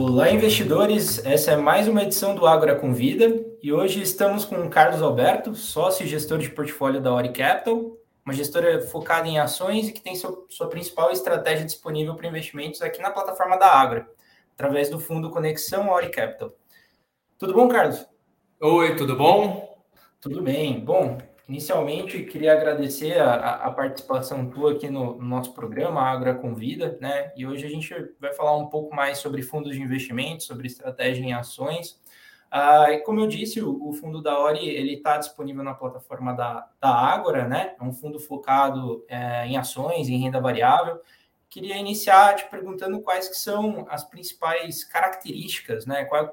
[0.00, 1.24] Olá, investidores!
[1.24, 5.02] Essa é mais uma edição do Agora com Vida e hoje estamos com o Carlos
[5.02, 9.92] Alberto, sócio e gestor de portfólio da Ori Capital, uma gestora focada em ações e
[9.92, 14.08] que tem seu, sua principal estratégia disponível para investimentos aqui na plataforma da Agora,
[14.54, 16.52] através do fundo Conexão Ori Capital.
[17.38, 18.06] Tudo bom, Carlos?
[18.60, 19.84] Oi, tudo bom?
[20.20, 20.78] Tudo bem.
[20.78, 26.98] Bom, Inicialmente, queria agradecer a, a participação tua aqui no, no, nosso programa Agra Convida,
[27.00, 27.32] né?
[27.34, 31.24] E hoje a gente vai falar um pouco mais sobre fundos de investimento, sobre estratégia
[31.24, 31.98] em ações.
[32.50, 36.34] Ah, e como eu disse, o, o fundo da Ori ele está disponível na plataforma
[36.34, 37.74] da, da Ágora, né?
[37.80, 41.00] É um fundo focado é, em ações, em renda variável.
[41.48, 46.04] Queria iniciar te perguntando quais que são as principais características, né?
[46.04, 46.30] Qual,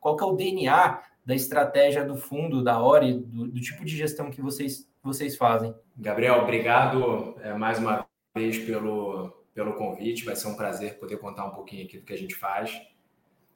[0.00, 3.96] qual que é o DNA da estratégia do fundo, da Ori, do, do tipo de
[3.96, 5.74] gestão que vocês, vocês fazem.
[5.96, 10.24] Gabriel, obrigado é, mais uma vez pelo, pelo convite.
[10.24, 12.80] Vai ser um prazer poder contar um pouquinho aqui do que a gente faz.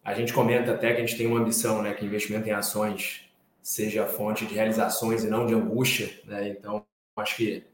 [0.04, 3.26] A gente comenta até que a gente tem uma ambição, né, que investimento em ações
[3.60, 6.50] seja fonte de realizações e não de angústia, né?
[6.50, 7.64] Então, acho que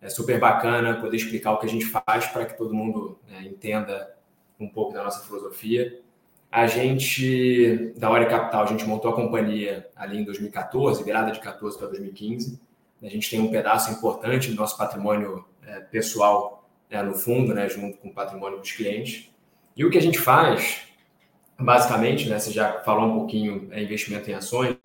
[0.00, 3.42] é super bacana poder explicar o que a gente faz para que todo mundo né,
[3.42, 4.16] entenda
[4.58, 6.01] um pouco da nossa filosofia.
[6.52, 11.40] A gente, da Hora Capital, a gente montou a companhia ali em 2014, virada de
[11.40, 12.60] 14 para 2015.
[13.02, 17.70] A gente tem um pedaço importante do nosso patrimônio é, pessoal é, no fundo, né,
[17.70, 19.30] junto com o patrimônio dos clientes.
[19.74, 20.82] E o que a gente faz,
[21.58, 24.76] basicamente, né, você já falou um pouquinho, é investimento em ações,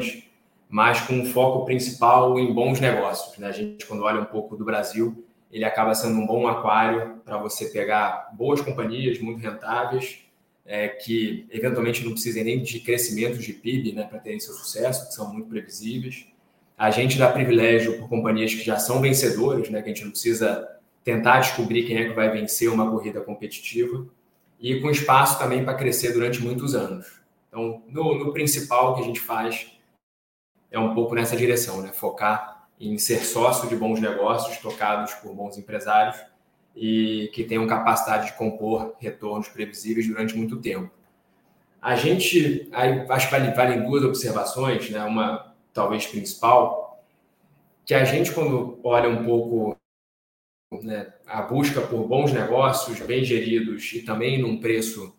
[0.70, 3.38] mas com um foco principal em bons negócios.
[3.38, 3.46] Né?
[3.46, 7.38] A gente, quando olha um pouco do Brasil, ele acaba sendo um bom aquário para
[7.38, 10.26] você pegar boas companhias muito rentáveis
[10.68, 15.08] é, que eventualmente não precisem nem de crescimento de PIB né, para terem seu sucesso,
[15.08, 16.28] que são muito previsíveis.
[16.78, 20.12] A gente dá privilégio por companhias que já são vencedoras, né, que a gente não
[20.12, 20.68] precisa
[21.04, 24.06] tentar descobrir quem é que vai vencer uma corrida competitiva,
[24.60, 27.22] e com espaço também para crescer durante muitos anos.
[27.48, 29.72] Então, no, no principal que a gente faz
[30.70, 31.94] é um pouco nessa direção, né?
[31.94, 36.18] focar em ser sócio de bons negócios tocados por bons empresários
[36.80, 40.92] e que tenham capacidade de compor retornos previsíveis durante muito tempo.
[41.82, 42.70] A gente,
[43.10, 45.04] acho que vale, valem duas observações, né?
[45.04, 47.04] uma talvez principal,
[47.84, 49.76] que a gente, quando olha um pouco
[50.84, 55.16] né, a busca por bons negócios, bem geridos e também num preço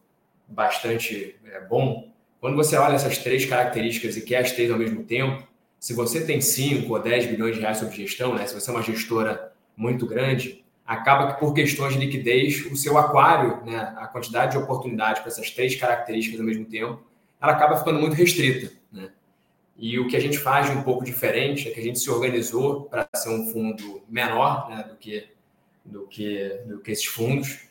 [0.47, 5.03] bastante é, bom, quando você olha essas três características e quer as três ao mesmo
[5.03, 5.47] tempo,
[5.81, 8.73] se você tem 5 ou 10 bilhões de reais sob gestão, né, se você é
[8.73, 14.07] uma gestora muito grande, acaba que por questões de liquidez, o seu aquário, né, a
[14.07, 17.03] quantidade de oportunidade para essas três características ao mesmo tempo,
[17.39, 18.73] ela acaba ficando muito restrita.
[18.91, 19.11] Né?
[19.77, 22.11] E o que a gente faz de um pouco diferente é que a gente se
[22.11, 25.29] organizou para ser um fundo menor né, do, que,
[25.85, 27.69] do, que, do que esses fundos.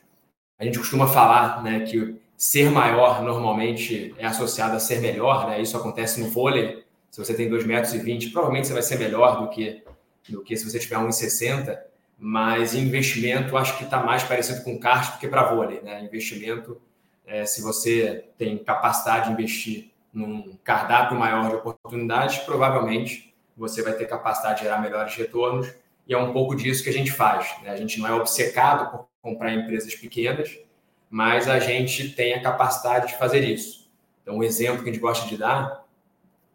[0.59, 5.59] A gente costuma falar né, que ser maior normalmente é associado a ser melhor, né?
[5.59, 6.85] isso acontece no vôlei.
[7.09, 9.83] Se você tem 2,20 metros, provavelmente você vai ser melhor do que,
[10.29, 11.86] do que se você tiver 1,60
[12.17, 15.81] mas investimento acho que está mais parecido com kart do que para vôlei.
[15.81, 16.03] Né?
[16.03, 16.81] Investimento,
[17.25, 23.93] é, se você tem capacidade de investir num cardápio maior de oportunidades, provavelmente você vai
[23.93, 25.71] ter capacidade de gerar melhores retornos.
[26.07, 27.53] E é um pouco disso que a gente faz.
[27.61, 27.69] Né?
[27.69, 30.57] A gente não é obcecado por comprar empresas pequenas,
[31.09, 33.89] mas a gente tem a capacidade de fazer isso.
[34.21, 35.85] Então, um exemplo que a gente gosta de dar,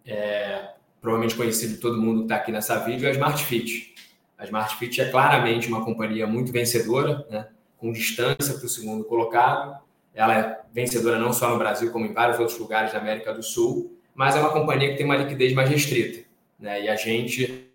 [0.06, 0.71] é,
[1.01, 3.95] provavelmente conhecido de todo mundo que está aqui nessa vídeo, é a Smart Fit.
[4.42, 7.47] A Smart Fit é claramente uma companhia muito vencedora, né?
[7.78, 9.80] com distância para o segundo colocado.
[10.12, 13.42] Ela é vencedora não só no Brasil, como em vários outros lugares da América do
[13.42, 16.26] Sul, mas é uma companhia que tem uma liquidez mais restrita.
[16.58, 16.82] Né?
[16.82, 17.70] E a gente,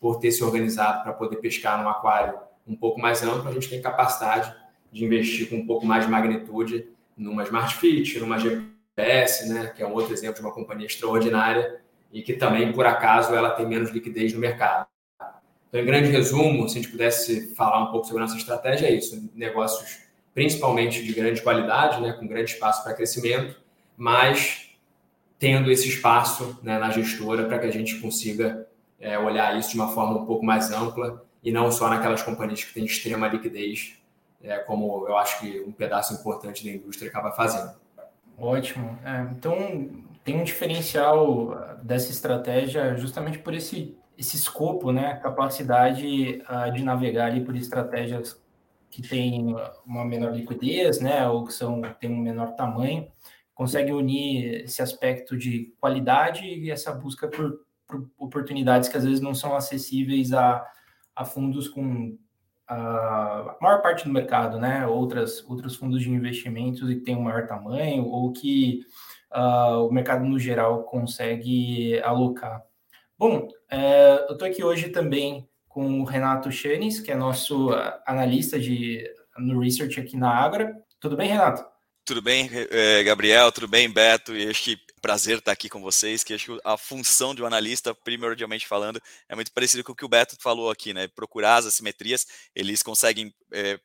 [0.00, 3.68] por ter se organizado para poder pescar num aquário um pouco mais amplo, a gente
[3.68, 4.54] tem capacidade
[4.90, 9.66] de investir com um pouco mais de magnitude numa Smart Fit, numa GPS, né?
[9.76, 11.78] que é um outro exemplo de uma companhia extraordinária
[12.10, 14.86] e que também, por acaso, ela tem menos liquidez no mercado.
[15.68, 18.86] Então, em grande resumo, se a gente pudesse falar um pouco sobre a nossa estratégia,
[18.86, 23.58] é isso: negócios principalmente de grande qualidade, né, com grande espaço para crescimento,
[23.96, 24.70] mas
[25.38, 28.66] tendo esse espaço né, na gestora para que a gente consiga
[29.00, 32.62] é, olhar isso de uma forma um pouco mais ampla e não só naquelas companhias
[32.62, 33.94] que têm extrema liquidez,
[34.42, 37.72] é, como eu acho que um pedaço importante da indústria acaba fazendo.
[38.38, 38.98] Ótimo.
[39.04, 39.90] É, então,
[40.22, 47.26] tem um diferencial dessa estratégia justamente por esse esse escopo, né, capacidade uh, de navegar
[47.26, 48.40] ali por estratégias
[48.90, 49.54] que têm
[49.84, 53.10] uma menor liquidez, né, ou que são têm um menor tamanho,
[53.54, 59.20] consegue unir esse aspecto de qualidade e essa busca por, por oportunidades que às vezes
[59.20, 60.66] não são acessíveis a,
[61.14, 62.16] a fundos com
[62.68, 64.86] a maior parte do mercado, né?
[64.86, 68.80] Outras, outros fundos de investimentos e tem um maior tamanho, ou que
[69.32, 72.62] uh, o mercado no geral consegue alocar.
[73.18, 77.70] Bom, é, eu estou aqui hoje também com o Renato Chanes, que é nosso
[78.06, 79.04] analista de,
[79.38, 80.74] no research aqui na Agra.
[81.00, 81.64] Tudo bem, Renato?
[82.04, 83.50] Tudo bem, é, Gabriel?
[83.50, 84.36] Tudo bem, Beto?
[84.36, 87.46] E acho que prazer estar aqui com vocês, que acho que a função de um
[87.46, 91.08] analista, primordialmente falando, é muito parecido com o que o Beto falou aqui, né?
[91.08, 93.80] Procurar as assimetrias, eles conseguem é,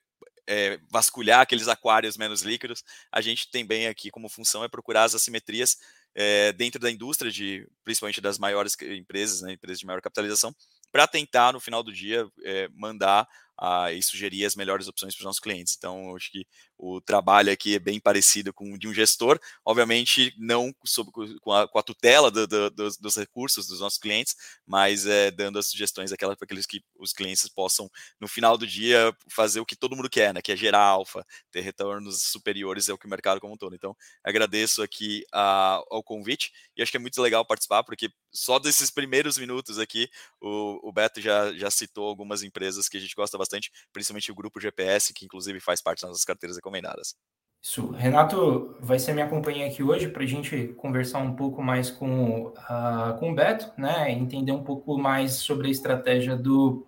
[0.48, 2.84] é, vasculhar aqueles aquários menos líquidos.
[3.12, 5.77] A gente tem bem aqui como função é procurar as assimetrias
[6.16, 10.54] é, dentro da indústria, de, principalmente das maiores empresas, né, empresas de maior capitalização,
[10.92, 13.28] para tentar, no final do dia, é, mandar
[13.62, 15.75] uh, e sugerir as melhores opções para os nossos clientes.
[15.78, 16.46] Então, acho que
[16.78, 21.52] o trabalho aqui é bem parecido com o de um gestor, obviamente não sob, com,
[21.54, 24.36] a, com a tutela do, do, dos, dos, recursos dos nossos clientes,
[24.66, 29.16] mas é, dando as sugestões para aqueles que os clientes possam, no final do dia,
[29.30, 30.42] fazer o que todo mundo quer, né?
[30.42, 33.75] que é gerar alfa, ter retornos superiores ao que o mercado como um todo.
[33.75, 38.58] Então, agradeço aqui uh, ao convite e acho que é muito legal participar, porque só
[38.58, 40.10] desses primeiros minutos aqui,
[40.40, 43.50] o, o Beto já, já citou algumas empresas que a gente gosta bastante,
[43.92, 47.15] principalmente o grupo GPS, que inclusive faz parte das nossas carteiras recomendadas.
[47.62, 47.92] Isso.
[47.92, 52.48] Renato vai ser minha companhia aqui hoje para a gente conversar um pouco mais com,
[52.48, 54.12] uh, com o Beto, né?
[54.12, 56.88] Entender um pouco mais sobre a estratégia do,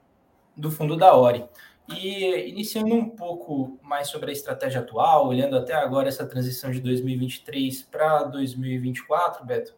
[0.57, 1.45] do fundo da Ori.
[1.87, 6.79] E iniciando um pouco mais sobre a estratégia atual, olhando até agora essa transição de
[6.79, 9.75] 2023 para 2024, Beto,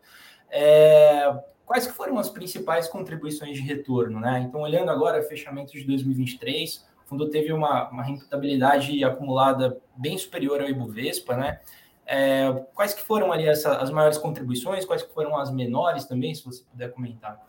[0.49, 1.29] é,
[1.65, 4.45] quais que foram as principais contribuições de retorno, né?
[4.47, 10.62] Então, olhando agora fechamento de 2023, o fundo teve uma, uma rentabilidade acumulada bem superior
[10.62, 11.59] ao Ibovespa, né?
[12.06, 16.35] É, quais que foram ali essa, as maiores contribuições, quais que foram as menores também,
[16.35, 17.44] se você puder comentar?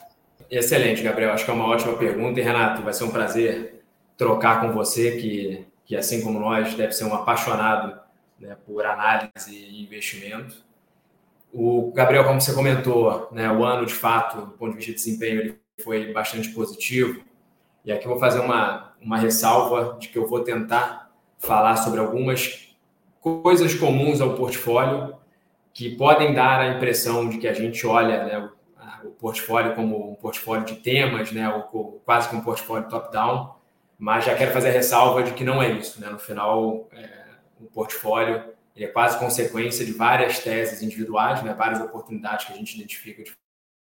[0.50, 1.32] Excelente, Gabriel.
[1.32, 2.40] Acho que é uma ótima pergunta.
[2.40, 3.84] E, Renato, vai ser um prazer
[4.16, 8.00] trocar com você, que, que assim como nós, deve ser um apaixonado
[8.40, 10.64] né, por análise e investimento.
[11.58, 14.98] O Gabriel, como você comentou, né, o ano de fato, do ponto de vista de
[14.98, 17.22] desempenho, ele foi bastante positivo.
[17.82, 21.98] E aqui eu vou fazer uma, uma ressalva de que eu vou tentar falar sobre
[21.98, 22.76] algumas
[23.22, 25.16] coisas comuns ao portfólio
[25.72, 28.50] que podem dar a impressão de que a gente olha né,
[29.02, 33.54] o, portfólio como um portfólio de temas, né, ou, quase que um portfólio top-down,
[33.98, 36.02] mas já quero fazer a ressalva de que não é isso.
[36.02, 36.10] Né?
[36.10, 37.08] No final, é,
[37.58, 38.44] o portfólio
[38.76, 41.54] ele é quase consequência de várias teses individuais, né?
[41.54, 43.32] várias oportunidades que a gente identifica de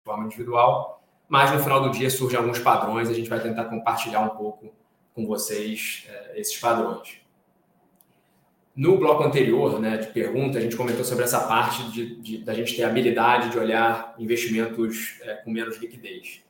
[0.06, 4.22] forma individual, mas no final do dia surgem alguns padrões, a gente vai tentar compartilhar
[4.22, 4.74] um pouco
[5.14, 7.20] com vocês é, esses padrões.
[8.74, 12.54] No bloco anterior, né, de pergunta, a gente comentou sobre essa parte de, de da
[12.54, 16.44] gente ter a habilidade de olhar investimentos é, com menos liquidez.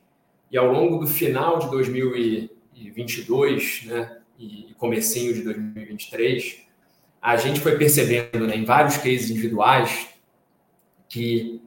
[0.50, 6.67] E ao longo do final de 2022, né, e comecinho de 2023,
[7.20, 10.08] a gente foi percebendo né, em vários cases individuais
[11.08, 11.62] que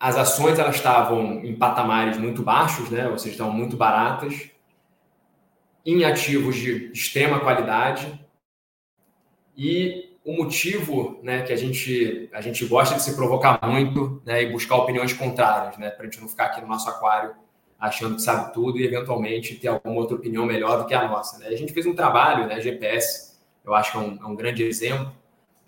[0.00, 4.50] as ações elas estavam em patamares muito baixos, né, ou seja, estavam muito baratas,
[5.84, 8.20] em ativos de extrema qualidade.
[9.56, 14.42] E o motivo né, que a gente, a gente gosta de se provocar muito né,
[14.42, 17.34] e buscar opiniões contrárias, né, para a gente não ficar aqui no nosso aquário
[17.78, 21.38] achando que sabe tudo e eventualmente ter alguma outra opinião melhor do que a nossa.
[21.38, 21.46] Né?
[21.46, 23.27] A gente fez um trabalho, né, GPS,
[23.68, 25.12] eu acho que é um, é um grande exemplo.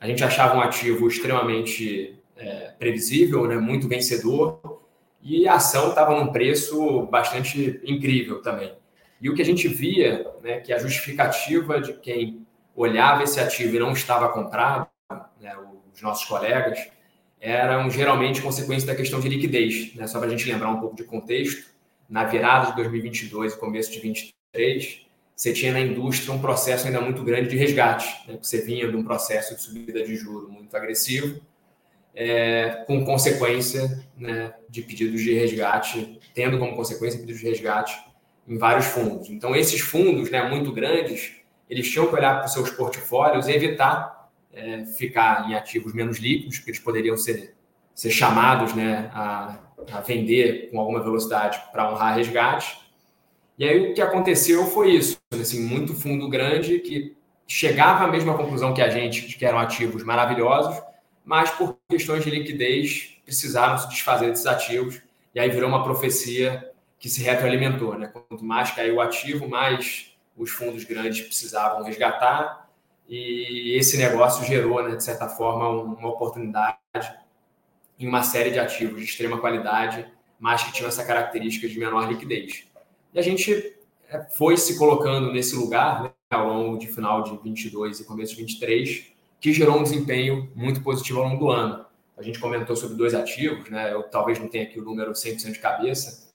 [0.00, 4.80] A gente achava um ativo extremamente é, previsível, né, muito vencedor,
[5.22, 8.72] e a ação estava num preço bastante incrível também.
[9.20, 13.76] E o que a gente via, né, que a justificativa de quem olhava esse ativo
[13.76, 14.88] e não estava comprado,
[15.38, 15.54] né,
[15.94, 16.78] os nossos colegas,
[17.38, 19.94] eram geralmente consequência da questão de liquidez.
[19.94, 20.06] Né?
[20.06, 21.68] Só para a gente lembrar um pouco de contexto,
[22.08, 25.06] na virada de 2022 e começo de 2023,
[25.40, 28.38] você tinha na indústria um processo ainda muito grande de resgate, né?
[28.42, 31.40] você vinha de um processo de subida de juro muito agressivo,
[32.14, 37.98] é, com consequência né, de pedidos de resgate, tendo como consequência pedidos de resgate
[38.46, 39.30] em vários fundos.
[39.30, 41.32] Então, esses fundos né, muito grandes,
[41.70, 46.18] eles tinham que olhar para os seus portfólios e evitar é, ficar em ativos menos
[46.18, 47.54] líquidos, porque eles poderiam ser,
[47.94, 49.58] ser chamados né, a,
[49.90, 52.89] a vender com alguma velocidade para honrar resgate,
[53.60, 57.14] e aí o que aconteceu foi isso, assim, muito fundo grande que
[57.46, 60.82] chegava à mesma conclusão que a gente, que eram ativos maravilhosos,
[61.22, 65.02] mas por questões de liquidez precisaram se desfazer desses ativos,
[65.34, 68.06] e aí virou uma profecia que se retroalimentou, né?
[68.06, 72.66] Quanto mais caiu o ativo, mais os fundos grandes precisavam resgatar,
[73.06, 76.78] e esse negócio gerou, né, de certa forma, uma oportunidade
[77.98, 80.06] em uma série de ativos de extrema qualidade,
[80.38, 82.69] mas que tinham essa característica de menor liquidez.
[83.12, 83.76] E a gente
[84.08, 88.34] é, foi se colocando nesse lugar né, ao longo de final de 22 e começo
[88.34, 91.84] de 23, que gerou um desempenho muito positivo ao longo do ano.
[92.16, 93.92] A gente comentou sobre dois ativos, né?
[93.92, 96.30] Eu talvez não tenha aqui o número 100% de cabeça,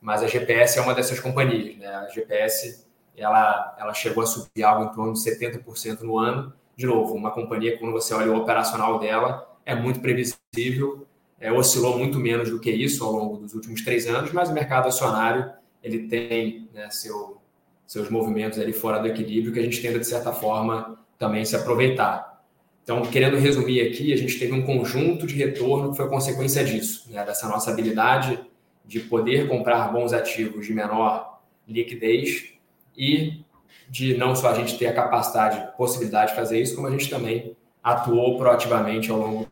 [0.00, 1.86] mas a GPS é uma dessas companhias, né?
[1.86, 2.84] A GPS
[3.16, 6.52] ela, ela chegou a subir algo em torno de 70% no ano.
[6.76, 11.06] De novo, uma companhia, quando você olha o operacional dela, é muito previsível,
[11.38, 14.52] é, oscilou muito menos do que isso ao longo dos últimos três anos, mas o
[14.52, 15.52] mercado acionário
[15.82, 17.40] ele tem né, seu,
[17.86, 21.56] seus movimentos ali fora do equilíbrio que a gente tenta, de certa forma, também se
[21.56, 22.32] aproveitar.
[22.82, 27.10] Então, querendo resumir aqui, a gente teve um conjunto de retorno que foi consequência disso,
[27.12, 28.40] né, dessa nossa habilidade
[28.84, 32.54] de poder comprar bons ativos de menor liquidez
[32.96, 33.44] e
[33.88, 37.08] de não só a gente ter a capacidade, possibilidade de fazer isso, como a gente
[37.08, 39.48] também atuou proativamente ao longo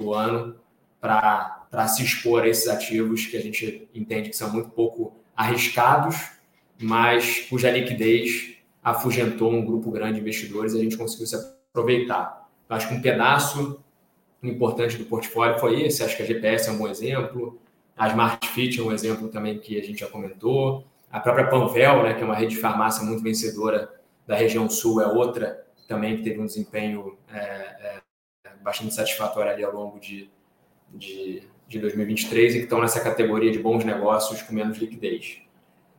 [0.00, 0.56] do ano
[1.00, 6.16] para se expor a esses ativos que a gente entende que são muito pouco arriscados,
[6.80, 12.48] mas cuja liquidez afugentou um grupo grande de investidores e a gente conseguiu se aproveitar.
[12.68, 13.82] Eu acho que um pedaço
[14.42, 17.58] importante do portfólio foi esse, acho que a GPS é um bom exemplo,
[17.96, 22.02] a Smart Fit é um exemplo também que a gente já comentou, a própria Panvel,
[22.02, 23.88] né, que é uma rede de farmácia muito vencedora
[24.26, 28.02] da região sul, é outra também que teve um desempenho é, é,
[28.62, 30.30] bastante satisfatório ali ao longo de,
[30.92, 35.38] de, de 2023 e que estão nessa categoria de bons negócios com menos liquidez.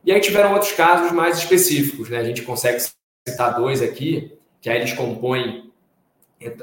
[0.04, 2.18] E aí tiveram outros casos mais específicos, né?
[2.18, 2.78] A gente consegue
[3.28, 5.72] citar dois aqui, que aí eles compõem,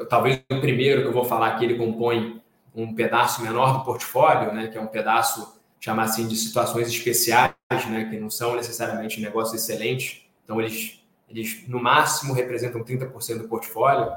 [0.09, 2.41] talvez o primeiro que eu vou falar aqui, ele compõe
[2.73, 4.67] um pedaço menor do portfólio, né?
[4.67, 7.53] Que é um pedaço, chamar assim, de situações especiais,
[7.89, 8.07] né?
[8.09, 10.21] Que não são necessariamente negócios excelentes.
[10.43, 14.11] Então, eles, eles no máximo representam 30% do portfólio.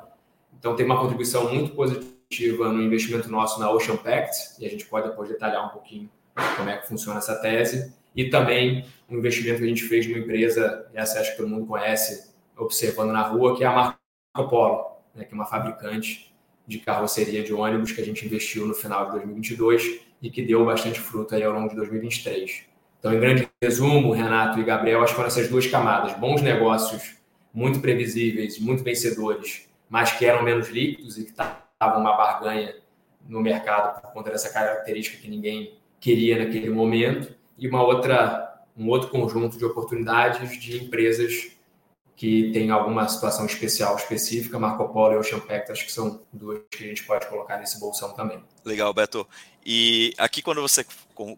[0.59, 4.85] Então, tem uma contribuição muito positiva no investimento nosso na Ocean Pact, e a gente
[4.87, 6.11] pode depois detalhar um pouquinho
[6.57, 10.19] como é que funciona essa tese e também um investimento que a gente fez numa
[10.19, 14.87] empresa, essa acho que todo mundo conhece, observando na rua, que é a Marco Polo,
[15.15, 16.35] né, que é uma fabricante
[16.67, 20.65] de carroceria de ônibus que a gente investiu no final de 2022 e que deu
[20.65, 22.65] bastante fruto aí ao longo de 2023.
[22.99, 26.19] Então, em grande resumo, Renato e Gabriel, acho que foram essas duas camadas.
[26.19, 27.17] Bons negócios,
[27.55, 31.33] muito previsíveis, muito vencedores, mas que eram menos líquidos e que
[31.81, 32.77] uma barganha
[33.29, 38.89] no mercado por conta dessa característica que ninguém queria naquele momento e uma outra, um
[38.89, 41.57] outro conjunto de oportunidades de empresas
[42.15, 46.63] que tem alguma situação especial, específica, Marco Polo e Ocean Pact, acho que são duas
[46.71, 48.43] que a gente pode colocar nesse bolsão também.
[48.65, 49.29] Legal, Beto.
[49.65, 50.87] E aqui quando você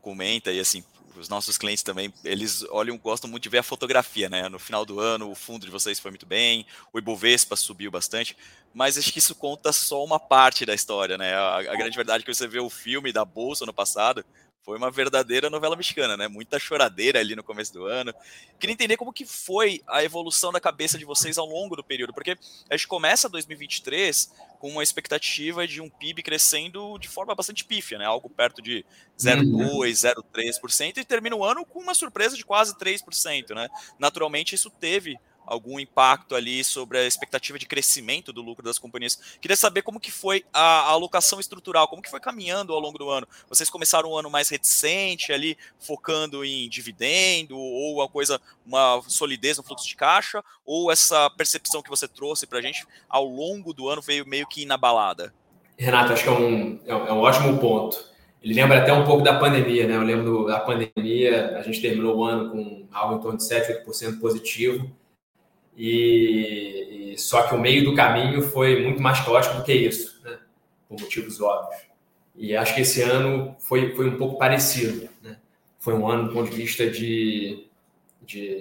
[0.01, 0.85] comenta, e assim,
[1.19, 4.49] os nossos clientes também, eles olham, gostam muito de ver a fotografia, né?
[4.49, 8.37] No final do ano, o fundo de vocês foi muito bem, o Ibovespa subiu bastante,
[8.73, 11.35] mas acho que isso conta só uma parte da história, né?
[11.35, 14.25] A, a grande verdade é que você vê o filme da Bolsa no passado,
[14.63, 16.29] foi uma verdadeira novela mexicana, né?
[16.29, 18.13] Muita choradeira ali no começo do ano.
[18.59, 22.13] Queria entender como que foi a evolução da cabeça de vocês ao longo do período,
[22.13, 22.37] porque
[22.69, 27.99] a gente começa 2023 com uma expectativa de um PIB crescendo de forma bastante pífia,
[27.99, 28.05] né?
[28.05, 28.85] Algo perto de
[29.19, 33.69] 0,2, 0,3% e termina o ano com uma surpresa de quase 3%, né?
[33.99, 39.19] Naturalmente isso teve algum impacto ali sobre a expectativa de crescimento do lucro das companhias.
[39.41, 42.99] Queria saber como que foi a, a alocação estrutural, como que foi caminhando ao longo
[42.99, 43.27] do ano.
[43.49, 49.57] Vocês começaram um ano mais reticente ali, focando em dividendo ou uma coisa, uma solidez
[49.57, 53.73] no fluxo de caixa, ou essa percepção que você trouxe para a gente ao longo
[53.73, 55.33] do ano veio meio que inabalada?
[55.79, 58.09] Renato, acho que é um, é um ótimo ponto.
[58.43, 59.97] Ele lembra até um pouco da pandemia, né?
[59.97, 63.85] Eu lembro da pandemia, a gente terminou o ano com algo em torno de 7,
[63.85, 64.91] 8% positivo.
[65.79, 70.21] E, e, só que o meio do caminho foi muito mais caótico do que isso,
[70.25, 70.37] né?
[70.89, 71.83] por motivos óbvios.
[72.35, 75.09] E acho que esse ano foi, foi um pouco parecido.
[75.23, 75.37] Né?
[75.79, 77.69] Foi um ano do ponto de vista de,
[78.23, 78.61] de,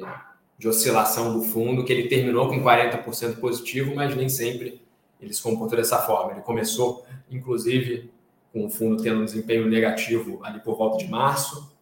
[0.60, 4.80] de oscilação do fundo, que ele terminou com 40% positivo, mas nem sempre
[5.20, 6.34] ele se comportou dessa forma.
[6.34, 8.12] Ele começou, inclusive,
[8.54, 11.76] com o fundo tendo um desempenho negativo ali por volta de março.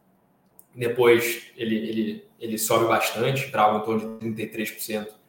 [0.74, 5.25] Depois ele, ele, ele sobe bastante, para algo em torno de 33%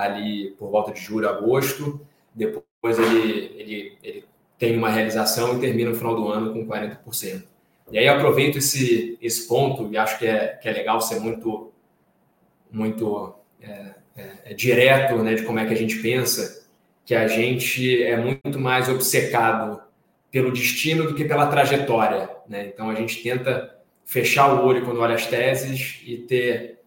[0.00, 2.00] ali por volta de julho, agosto.
[2.34, 4.24] Depois ele, ele, ele
[4.58, 7.44] tem uma realização e termina no final do ano com 40%.
[7.90, 11.72] E aí aproveito esse, esse ponto e acho que é, que é legal ser muito,
[12.70, 16.66] muito é, é, é direto né, de como é que a gente pensa,
[17.04, 19.80] que a gente é muito mais obcecado
[20.30, 22.28] pelo destino do que pela trajetória.
[22.46, 22.66] Né?
[22.66, 23.74] Então a gente tenta
[24.04, 26.77] fechar o olho quando olha as teses e ter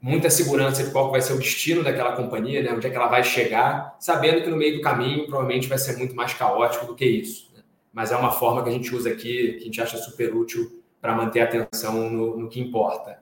[0.00, 2.72] muita segurança de qual vai ser o destino daquela companhia, né?
[2.72, 5.96] onde é que ela vai chegar, sabendo que no meio do caminho provavelmente vai ser
[5.96, 7.50] muito mais caótico do que isso.
[7.54, 7.62] Né?
[7.92, 10.82] Mas é uma forma que a gente usa aqui, que a gente acha super útil
[11.00, 13.18] para manter a atenção no, no que importa.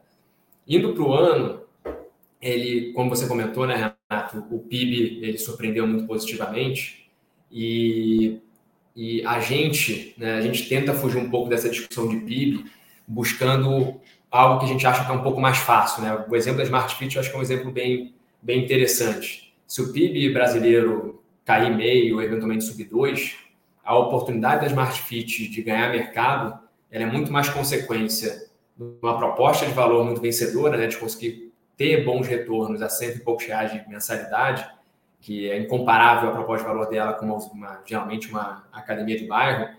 [0.66, 1.62] Indo para o ano,
[2.40, 7.10] ele, como você comentou, né, Renato, o PIB ele surpreendeu muito positivamente
[7.50, 8.40] e,
[8.94, 12.64] e a gente, né, a gente tenta fugir um pouco dessa discussão de PIB,
[13.06, 14.00] buscando
[14.36, 16.24] algo que a gente acha que é um pouco mais fácil, né?
[16.28, 19.54] O exemplo da Smart Fit eu acho que é um exemplo bem, bem interessante.
[19.66, 23.36] Se o PIB brasileiro cair meio, ou eventualmente subir dois,
[23.84, 26.58] a oportunidade da Smart Fit de ganhar mercado,
[26.90, 31.52] ela é muito mais consequência de uma proposta de valor muito vencedora, né, de conseguir
[31.76, 34.68] ter bons retornos a cento e poucos reais de mensalidade,
[35.20, 39.74] que é incomparável a proposta de valor dela com uma, geralmente uma academia de bairro,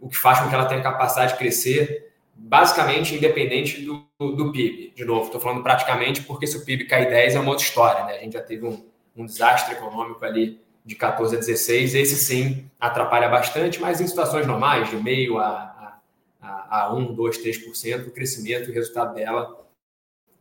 [0.00, 2.07] o que faz com que ela tenha capacidade de crescer
[2.38, 4.92] basicamente independente do, do PIB.
[4.94, 8.04] De novo, estou falando praticamente porque se o PIB cair 10 é uma outra história,
[8.04, 8.18] né?
[8.18, 12.70] A gente já teve um, um desastre econômico ali de 14 a 16, esse sim
[12.80, 16.00] atrapalha bastante, mas em situações normais, de meio a,
[16.40, 19.66] a, a 1, 2, 3%, o crescimento e o resultado dela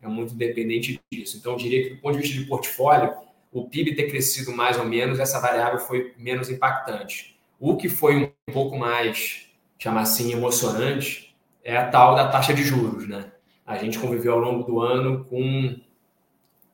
[0.02, 1.38] é muito dependente disso.
[1.38, 3.14] Então, eu diria que do ponto de vista de portfólio,
[3.52, 7.38] o PIB ter crescido mais ou menos, essa variável foi menos impactante.
[7.60, 11.27] O que foi um pouco mais, chamar assim, emocionante,
[11.68, 13.30] é a tal da taxa de juros, né?
[13.66, 15.76] A gente conviveu ao longo do ano com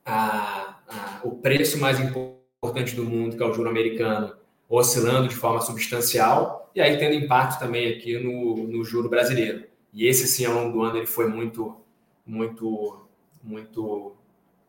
[0.06, 4.36] a, a, o preço mais importante do mundo, que é o juro americano,
[4.68, 9.64] oscilando de forma substancial, e aí tendo impacto também aqui no, no juro brasileiro.
[9.92, 11.76] E esse sim, ao longo do ano, ele foi muito,
[12.24, 13.04] muito
[13.42, 14.16] muito,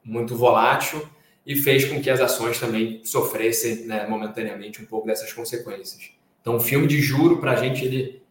[0.03, 1.07] muito volátil
[1.45, 6.09] e fez com que as ações também sofressem né, momentaneamente um pouco dessas consequências.
[6.41, 8.21] Então, o filme de juro, para a gente, ele,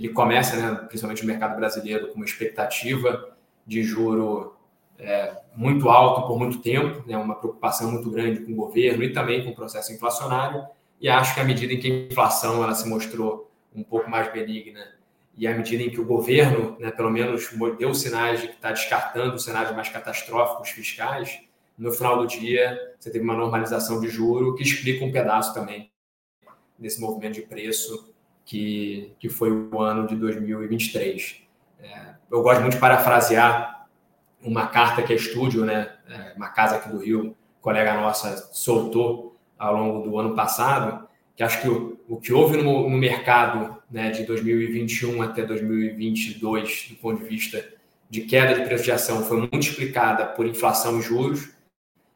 [0.00, 4.56] ele começa, né, principalmente no mercado brasileiro, com uma expectativa de juro
[4.98, 9.12] é, muito alto por muito tempo, né, uma preocupação muito grande com o governo e
[9.12, 10.64] também com o processo inflacionário.
[10.98, 14.32] E acho que à medida em que a inflação ela se mostrou um pouco mais
[14.32, 14.80] benigna
[15.36, 18.72] e à medida em que o governo, né, pelo menos, deu sinais de que está
[18.72, 21.40] descartando cenários mais catastróficos fiscais,
[21.76, 25.90] no final do dia você teve uma normalização de juro que explica um pedaço também
[26.78, 28.14] desse movimento de preço
[28.50, 31.36] que, que foi o ano de 2023.
[31.80, 33.86] É, eu gosto muito de parafrasear
[34.42, 39.36] uma carta que a Estúdio, né, é, uma casa aqui do Rio, colega nossa, soltou
[39.56, 43.80] ao longo do ano passado, que acho que o, o que houve no, no mercado
[43.88, 47.64] né, de 2021 até 2022, do ponto de vista
[48.08, 51.50] de queda de preço de ação, foi muito explicada por inflação e juros,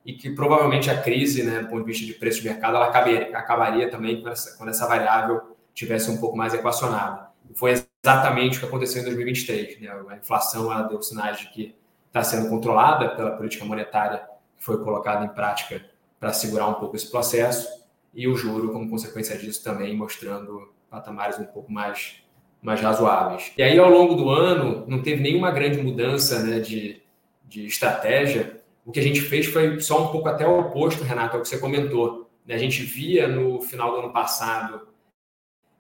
[0.05, 2.87] e que provavelmente a crise, né, do ponto de vista de preço de mercado, ela
[2.87, 7.29] acabaria, acabaria também quando essa, quando essa variável tivesse um pouco mais equacionada.
[7.55, 7.73] Foi
[8.05, 9.81] exatamente o que aconteceu em 2023.
[9.81, 9.89] Né?
[10.09, 11.75] A inflação ela deu sinais de que
[12.07, 14.23] está sendo controlada pela política monetária
[14.57, 15.85] que foi colocada em prática
[16.19, 17.69] para segurar um pouco esse processo
[18.15, 22.23] e o juro, como consequência disso, também mostrando patamares um pouco mais,
[22.63, 23.53] mais razoáveis.
[23.59, 27.03] E aí, ao longo do ano, não teve nenhuma grande mudança né, de,
[27.45, 28.63] de estratégia.
[28.87, 31.49] O que a gente fez foi só um pouco até o oposto, Renato, ao que
[31.49, 32.31] você comentou.
[32.49, 34.94] A gente via no final do ano passado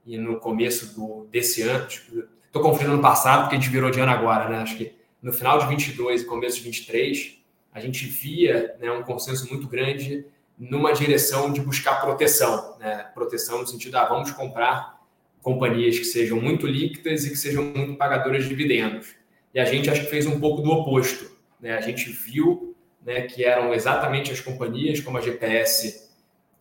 [0.07, 4.01] e no começo do, desse ano, estou confundindo ano passado porque a gente virou de
[4.01, 4.59] ano agora, né?
[4.59, 7.39] Acho que no final de 22 e começo de 23,
[7.73, 10.27] a gente via né, um consenso muito grande
[10.59, 13.11] numa direção de buscar proteção, né?
[13.15, 15.01] proteção no sentido, ah, vamos comprar
[15.43, 19.15] companhias que sejam muito líquidas e que sejam muito pagadoras de dividendos.
[19.53, 21.31] E a gente acho que fez um pouco do oposto.
[21.61, 21.77] Né?
[21.77, 26.04] A gente viu né, que eram exatamente as companhias como a GPS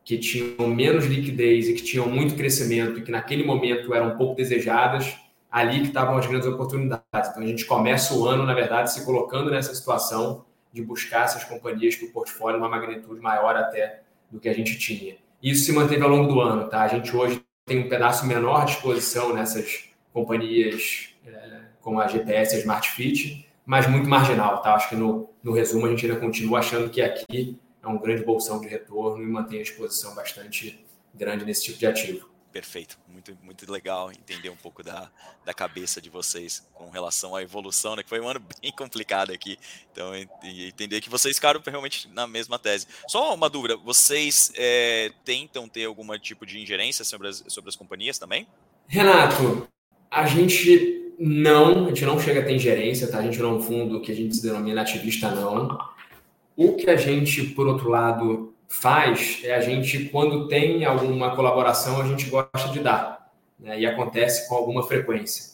[0.03, 4.17] que tinham menos liquidez e que tinham muito crescimento e que naquele momento eram um
[4.17, 5.15] pouco desejadas,
[5.49, 7.03] ali que estavam as grandes oportunidades.
[7.13, 11.43] Então a gente começa o ano, na verdade, se colocando nessa situação de buscar essas
[11.43, 15.15] companhias para o portfólio uma magnitude maior até do que a gente tinha.
[15.41, 16.81] Isso se manteve ao longo do ano, tá?
[16.81, 22.55] A gente hoje tem um pedaço menor de exposição nessas companhias é, como a GPS
[22.55, 24.73] e a Smart Fit, mas muito marginal, tá?
[24.73, 28.23] Acho que no, no resumo a gente ainda continua achando que aqui é um grande
[28.23, 32.33] bolsão de retorno e mantém a exposição bastante grande nesse tipo de ativo.
[32.51, 35.09] Perfeito, muito, muito legal entender um pouco da,
[35.43, 38.03] da cabeça de vocês com relação à evolução, né?
[38.03, 39.57] Que foi um ano bem complicado aqui.
[39.91, 40.11] Então,
[40.43, 42.85] entender que vocês ficaram realmente na mesma tese.
[43.07, 47.75] Só uma dúvida: vocês é, tentam ter algum tipo de ingerência sobre as, sobre as
[47.75, 48.47] companhias também?
[48.87, 49.67] Renato,
[50.11, 53.17] a gente não, a gente não chega a ter ingerência, tá?
[53.17, 55.75] A gente não é um fundo que a gente se denomina ativista, não.
[56.55, 62.01] O que a gente, por outro lado, faz é a gente, quando tem alguma colaboração,
[62.01, 63.31] a gente gosta de dar.
[63.59, 63.81] Né?
[63.81, 65.53] E acontece com alguma frequência.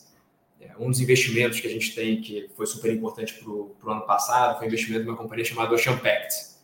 [0.59, 4.01] É, um dos investimentos que a gente tem, que foi super importante para o ano
[4.01, 6.57] passado, foi o investimento de uma companhia chamada Ocean Pact.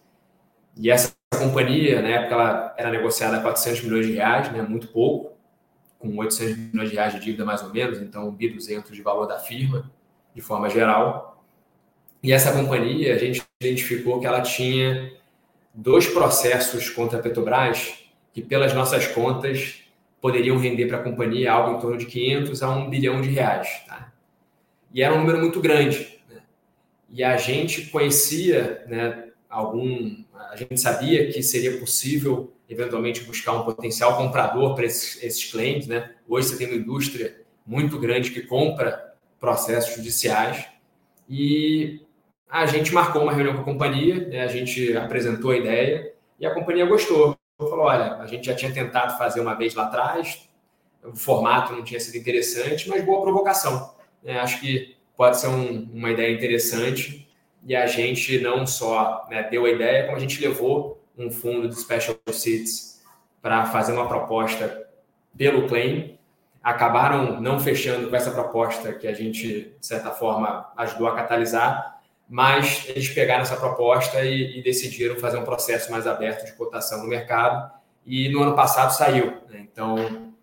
[0.77, 4.61] E essa companhia, na época, ela era negociada a 400 milhões de reais, né?
[4.61, 5.33] muito pouco,
[5.99, 9.39] com 800 milhões de reais de dívida mais ou menos, então 1.200 de valor da
[9.39, 9.91] firma,
[10.33, 11.34] de forma geral.
[12.25, 15.13] E essa companhia, a gente identificou que ela tinha
[15.71, 17.99] dois processos contra a Petrobras
[18.33, 19.83] que, pelas nossas contas,
[20.19, 23.69] poderiam render para a companhia algo em torno de 500 a 1 bilhão de reais.
[23.85, 24.11] Tá?
[24.91, 26.19] E era um número muito grande.
[26.27, 26.41] Né?
[27.11, 30.17] E a gente conhecia né, algum.
[30.49, 35.87] A gente sabia que seria possível, eventualmente, buscar um potencial comprador para esses, esses clientes.
[35.87, 36.09] Né?
[36.27, 40.65] Hoje você tem uma indústria muito grande que compra processos judiciais.
[41.29, 42.01] E
[42.49, 44.41] a gente marcou uma reunião com a companhia, né?
[44.43, 47.37] a gente apresentou a ideia e a companhia gostou.
[47.57, 50.49] Falou: olha, a gente já tinha tentado fazer uma vez lá atrás,
[51.03, 53.95] o formato não tinha sido interessante, mas boa provocação.
[54.23, 54.39] Né?
[54.39, 57.29] Acho que pode ser um, uma ideia interessante
[57.65, 61.69] e a gente não só né, deu a ideia, como a gente levou um fundo
[61.69, 63.03] de Special Seats
[63.41, 64.87] para fazer uma proposta
[65.37, 66.17] pelo claim.
[66.61, 71.94] Acabaram não fechando com essa proposta que a gente, de certa forma, ajudou a catalisar,
[72.27, 77.03] mas eles pegaram essa proposta e, e, decidiram fazer um processo mais aberto de cotação
[77.03, 77.71] no mercado
[78.05, 79.27] e no ano passado saiu.
[79.49, 79.67] Né?
[79.71, 80.33] Então,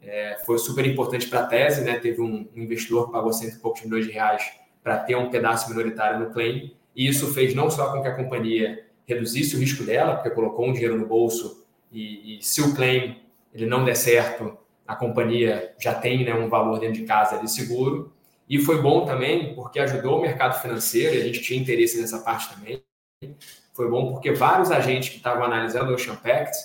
[0.00, 1.98] é, foi super importante para a tese, né?
[1.98, 4.44] teve um, um, investidor que pagou cento e poucos milhões de reais
[4.82, 8.14] para ter um pedaço minoritário no claim e isso fez não só com que a
[8.14, 12.74] companhia reduzisse o risco dela, porque colocou um dinheiro no bolso e, e se o
[12.74, 13.20] claim
[13.52, 17.50] ele não der certo, a companhia já tem né, um valor dentro de casa de
[17.50, 18.12] seguro,
[18.48, 22.18] e foi bom também porque ajudou o mercado financeiro, e a gente tinha interesse nessa
[22.20, 22.82] parte também.
[23.72, 26.56] Foi bom porque vários agentes que estavam analisando o Ocean Pact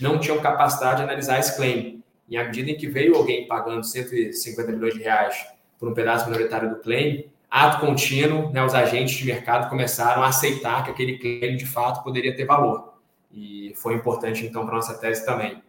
[0.00, 2.02] não tinham capacidade de analisar esse claim.
[2.28, 5.46] E à medida em que veio alguém pagando 150 milhões de reais
[5.78, 10.28] por um pedaço minoritário do claim, ato contínuo, né, os agentes de mercado começaram a
[10.28, 12.94] aceitar que aquele claim de fato poderia ter valor.
[13.32, 15.62] E foi importante então para nossa tese também.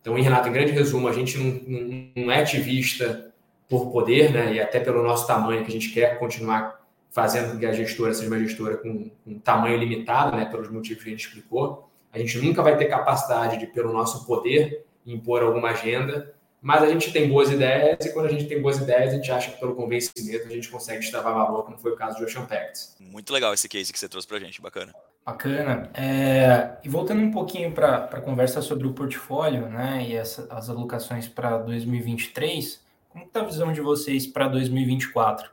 [0.00, 3.33] Então, Renato, em grande resumo, a gente não, não é ativista
[3.78, 7.58] por poder, né, e até pelo nosso tamanho, que a gente quer continuar fazendo com
[7.58, 11.12] que a gestora seja uma gestora com um tamanho limitado, né, pelos motivos que a
[11.12, 11.90] gente explicou.
[12.12, 16.32] A gente nunca vai ter capacidade de, pelo nosso poder, impor alguma agenda,
[16.62, 19.30] mas a gente tem boas ideias e quando a gente tem boas ideias, a gente
[19.30, 22.46] acha que pelo convencimento a gente consegue destravar valor, como foi o caso de Ocean
[22.46, 22.94] Pact.
[23.00, 24.94] Muito legal esse case que você trouxe para a gente, bacana.
[25.26, 25.90] Bacana.
[25.94, 30.68] É, e voltando um pouquinho para a conversa sobre o portfólio né, e essa, as
[30.68, 32.83] alocações para 2023,
[33.14, 35.48] como está a visão de vocês para 2024?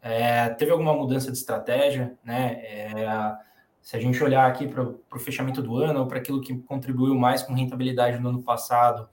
[0.00, 2.54] É, teve alguma mudança de estratégia, né?
[2.64, 3.36] É,
[3.82, 7.14] se a gente olhar aqui para o fechamento do ano ou para aquilo que contribuiu
[7.14, 9.10] mais com rentabilidade no ano passado,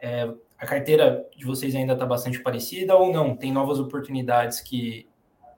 [0.00, 3.36] é, a carteira de vocês ainda está bastante parecida ou não?
[3.36, 5.06] Tem novas oportunidades que,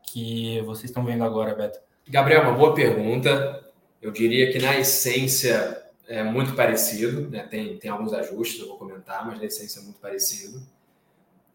[0.02, 1.78] que vocês estão vendo agora, Beto?
[2.08, 3.64] Gabriel, uma boa pergunta.
[4.02, 7.46] Eu diria que na essência é muito parecido, né?
[7.46, 10.60] tem, tem alguns ajustes, eu vou comentar, mas na essência é muito parecido.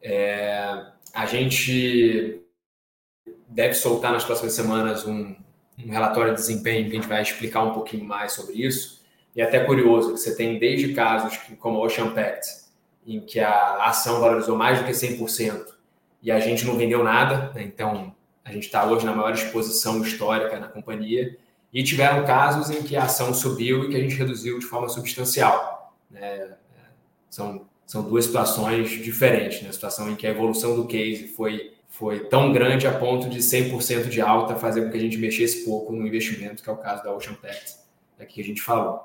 [0.01, 2.41] É, a gente
[3.47, 5.35] deve soltar nas próximas semanas um,
[5.77, 9.03] um, relatório de desempenho que a gente vai explicar um pouquinho mais sobre isso.
[9.35, 12.47] E até curioso que você tem desde casos como o Ocean Pact,
[13.05, 15.65] em que a ação valorizou mais do que 100%
[16.21, 17.63] e a gente não vendeu nada, né?
[17.63, 21.37] então a gente está hoje na maior exposição histórica na companhia,
[21.71, 24.89] e tiveram casos em que a ação subiu e que a gente reduziu de forma
[24.89, 25.93] substancial.
[26.09, 26.57] Né?
[27.29, 29.69] São são duas situações diferentes, né?
[29.69, 33.39] A situação em que a evolução do case foi, foi tão grande a ponto de
[33.39, 36.77] 100% de alta fazer com que a gente mexesse pouco no investimento, que é o
[36.77, 37.77] caso da Ocean Pact,
[38.15, 39.03] daqui que a gente falou.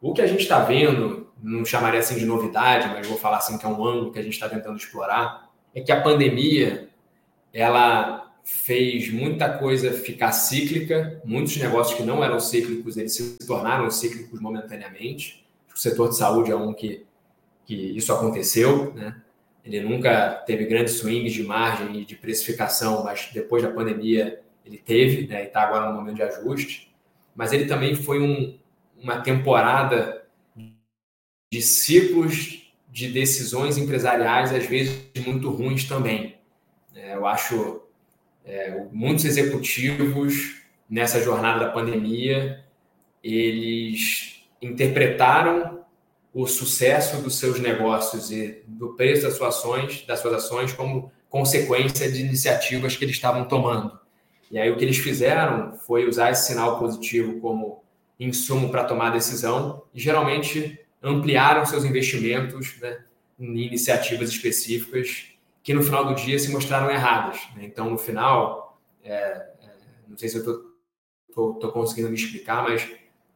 [0.00, 3.58] O que a gente está vendo, não chamaria assim de novidade, mas vou falar assim
[3.58, 6.88] que é um ângulo que a gente está tentando explorar, é que a pandemia
[7.52, 13.90] ela fez muita coisa ficar cíclica, muitos negócios que não eram cíclicos, eles se tornaram
[13.90, 15.44] cíclicos momentaneamente.
[15.74, 17.04] O setor de saúde é um que
[17.66, 19.20] que isso aconteceu, né?
[19.64, 24.78] Ele nunca teve grandes swings de margem e de precificação, mas depois da pandemia ele
[24.78, 25.42] teve, né?
[25.42, 26.94] E está agora no momento de ajuste.
[27.34, 28.56] Mas ele também foi um,
[28.96, 30.24] uma temporada
[31.52, 36.36] de ciclos de decisões empresariais, às vezes muito ruins também.
[36.94, 37.82] É, eu acho
[38.44, 42.64] é, muitos executivos nessa jornada da pandemia
[43.22, 45.75] eles interpretaram
[46.36, 51.10] o sucesso dos seus negócios e do preço das suas ações, das suas ações como
[51.30, 53.98] consequência de iniciativas que eles estavam tomando.
[54.50, 57.82] E aí o que eles fizeram foi usar esse sinal positivo como
[58.20, 63.02] insumo para tomar decisão e geralmente ampliaram seus investimentos né,
[63.40, 65.28] em iniciativas específicas
[65.62, 67.40] que no final do dia se mostraram erradas.
[67.56, 67.64] Né?
[67.64, 69.48] Então, no final, é, é,
[70.06, 70.66] não sei se eu
[71.30, 72.86] estou conseguindo me explicar, mas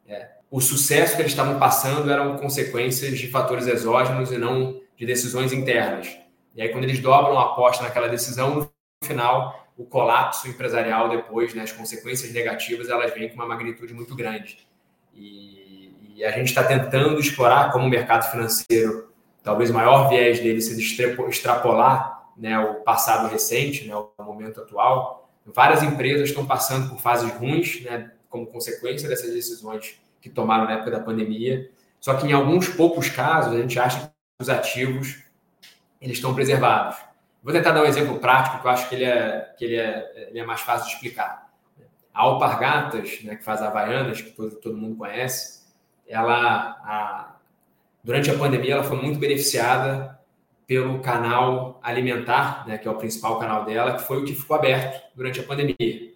[0.06, 5.06] é, o sucesso que eles estavam passando eram consequências de fatores exógenos e não de
[5.06, 6.18] decisões internas.
[6.54, 8.70] E aí, quando eles dobram a aposta naquela decisão, no
[9.04, 14.16] final, o colapso empresarial depois, né, as consequências negativas, elas vêm com uma magnitude muito
[14.16, 14.66] grande.
[15.14, 19.08] E, e a gente está tentando explorar como o mercado financeiro,
[19.44, 25.30] talvez o maior viés dele seja extrapolar né, o passado recente, né, o momento atual.
[25.46, 30.72] Várias empresas estão passando por fases ruins, né, como consequência dessas decisões que tomaram na
[30.72, 31.70] época da pandemia.
[32.00, 35.22] Só que em alguns poucos casos, a gente acha que os ativos
[36.00, 36.96] eles estão preservados.
[37.42, 40.28] Vou tentar dar um exemplo prático que eu acho que ele é, que ele é,
[40.30, 41.50] ele é mais fácil de explicar.
[42.12, 45.60] A Alpargatas, né, que faz a Havaianas, que todo, todo mundo conhece,
[46.06, 47.36] ela, a,
[48.02, 50.18] durante a pandemia, ela foi muito beneficiada
[50.66, 54.56] pelo canal alimentar, né, que é o principal canal dela, que foi o que ficou
[54.56, 56.09] aberto durante a pandemia.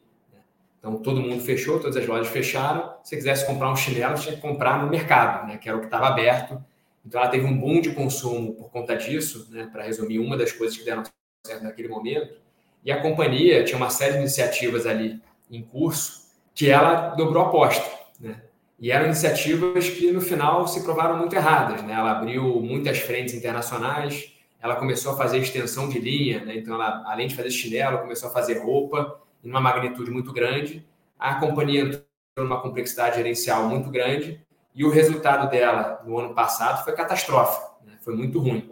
[0.85, 2.95] Então, todo mundo fechou, todas as lojas fecharam.
[3.03, 5.81] Se você quisesse comprar um chinelo, tinha que comprar no mercado, né, que era o
[5.81, 6.63] que estava aberto
[7.07, 10.53] então, ela teve um boom de consumo por conta disso, né, para resumir, uma das
[10.53, 11.03] coisas que deram
[11.47, 12.35] certo naquele momento.
[12.83, 15.21] E a companhia tinha uma série de iniciativas ali
[15.51, 17.85] em curso que ela dobrou a aposta.
[18.19, 18.41] Né?
[18.79, 21.83] E eram iniciativas que, no final, se provaram muito erradas.
[21.83, 21.93] Né?
[21.93, 26.57] Ela abriu muitas frentes internacionais, ela começou a fazer extensão de linha, né?
[26.57, 30.85] então, ela, além de fazer chinelo, começou a fazer roupa em uma magnitude muito grande.
[31.19, 32.05] A companhia entrou
[32.39, 34.41] numa complexidade gerencial muito grande
[34.75, 37.93] e o resultado dela no ano passado foi catastrófico, né?
[38.01, 38.71] foi muito ruim.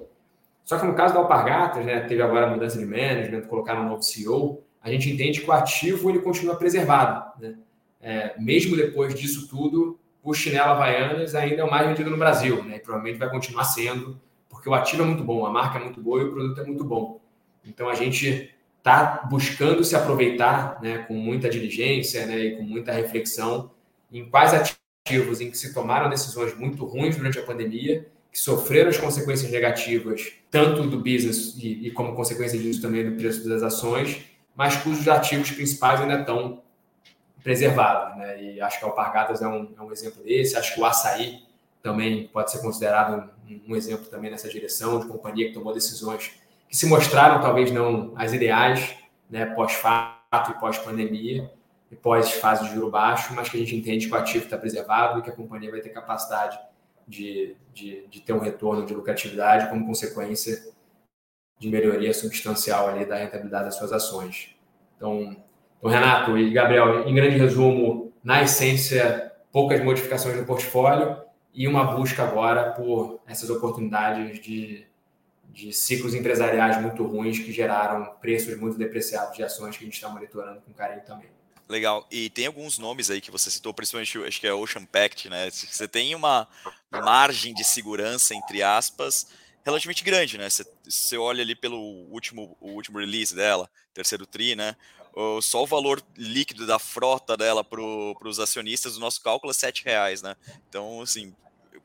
[0.64, 3.88] Só que no caso da Alpargatas, né, teve agora a mudança de management, colocaram um
[3.88, 7.40] novo CEO, a gente entende que o ativo ele continua preservado.
[7.40, 7.54] Né?
[8.00, 12.62] É, mesmo depois disso tudo, o chinelo Havaianas ainda é o mais vendido no Brasil,
[12.64, 12.76] né?
[12.76, 16.00] e provavelmente vai continuar sendo, porque o ativo é muito bom, a marca é muito
[16.00, 17.20] boa e o produto é muito bom.
[17.64, 22.90] Então a gente está buscando se aproveitar né, com muita diligência né, e com muita
[22.90, 23.70] reflexão
[24.12, 28.90] em quais ativos em que se tomaram decisões muito ruins durante a pandemia, que sofreram
[28.90, 33.62] as consequências negativas, tanto do business e, e como consequência disso também do preço das
[33.62, 36.60] ações, mas cujos ativos principais ainda estão
[37.42, 38.18] preservados.
[38.18, 38.42] Né?
[38.42, 41.42] E acho que a Alpargatas é um, é um exemplo desse, acho que o Açaí
[41.80, 46.41] também pode ser considerado um, um exemplo também nessa direção, de companhia que tomou decisões
[46.72, 48.96] que se mostraram talvez não as ideais,
[49.28, 51.52] né, pós-fato e pós-pandemia,
[51.90, 55.18] e pós-fase de juro baixo, mas que a gente entende que o ativo está preservado
[55.18, 56.58] e que a companhia vai ter capacidade
[57.06, 60.72] de, de, de ter um retorno de lucratividade como consequência
[61.58, 64.56] de melhoria substancial ali da rentabilidade das suas ações.
[64.96, 65.36] Então,
[65.78, 71.18] então, Renato e Gabriel, em grande resumo, na essência, poucas modificações no portfólio
[71.52, 74.86] e uma busca agora por essas oportunidades de,
[75.48, 79.94] de ciclos empresariais muito ruins que geraram preços muito depreciados de ações que a gente
[79.94, 81.28] está monitorando com carinho também.
[81.68, 82.06] Legal.
[82.10, 85.50] E tem alguns nomes aí que você citou, principalmente acho que é Ocean Pact, né?
[85.50, 86.48] Você tem uma
[86.90, 89.28] margem de segurança, entre aspas,
[89.64, 90.50] relativamente grande, né?
[90.50, 94.76] Você, você olha ali pelo último, o último release dela, terceiro TRI, né?
[95.40, 99.84] Só o valor líquido da frota dela para os acionistas, o nosso cálculo é sete
[99.84, 100.36] reais, né?
[100.68, 101.34] Então, assim,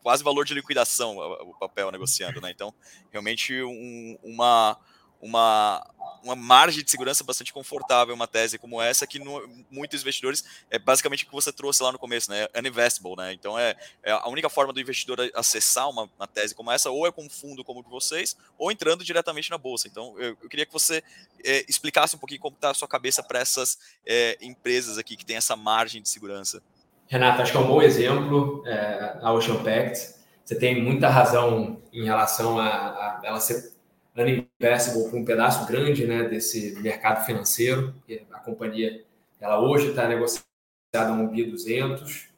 [0.01, 2.51] quase valor de liquidação o papel negociando, né?
[2.51, 2.73] Então,
[3.11, 4.77] realmente um, uma
[5.21, 5.85] uma,
[6.23, 10.77] uma margem de segurança bastante confortável, uma tese como essa, que no, muitos investidores é
[10.77, 12.47] basicamente o que você trouxe lá no começo, né?
[12.55, 13.33] Uninvestable, né?
[13.33, 17.07] Então é, é a única forma do investidor acessar uma, uma, tese como essa, ou
[17.07, 19.87] é com um fundo como o de vocês, ou entrando diretamente na bolsa.
[19.87, 21.03] Então eu, eu queria que você
[21.43, 25.25] é, explicasse um pouquinho como está a sua cabeça para essas é, empresas aqui que
[25.25, 26.61] tem essa margem de segurança.
[27.07, 30.15] Renato, acho que é um bom exemplo é, a Ocean Pact.
[30.43, 33.71] Você tem muita razão em relação a, a ela ser
[34.15, 37.93] uninvestable para um pedaço grande né, desse mercado financeiro.
[38.31, 39.03] A companhia
[39.39, 40.47] ela hoje está negociada
[40.93, 42.29] a um bi 200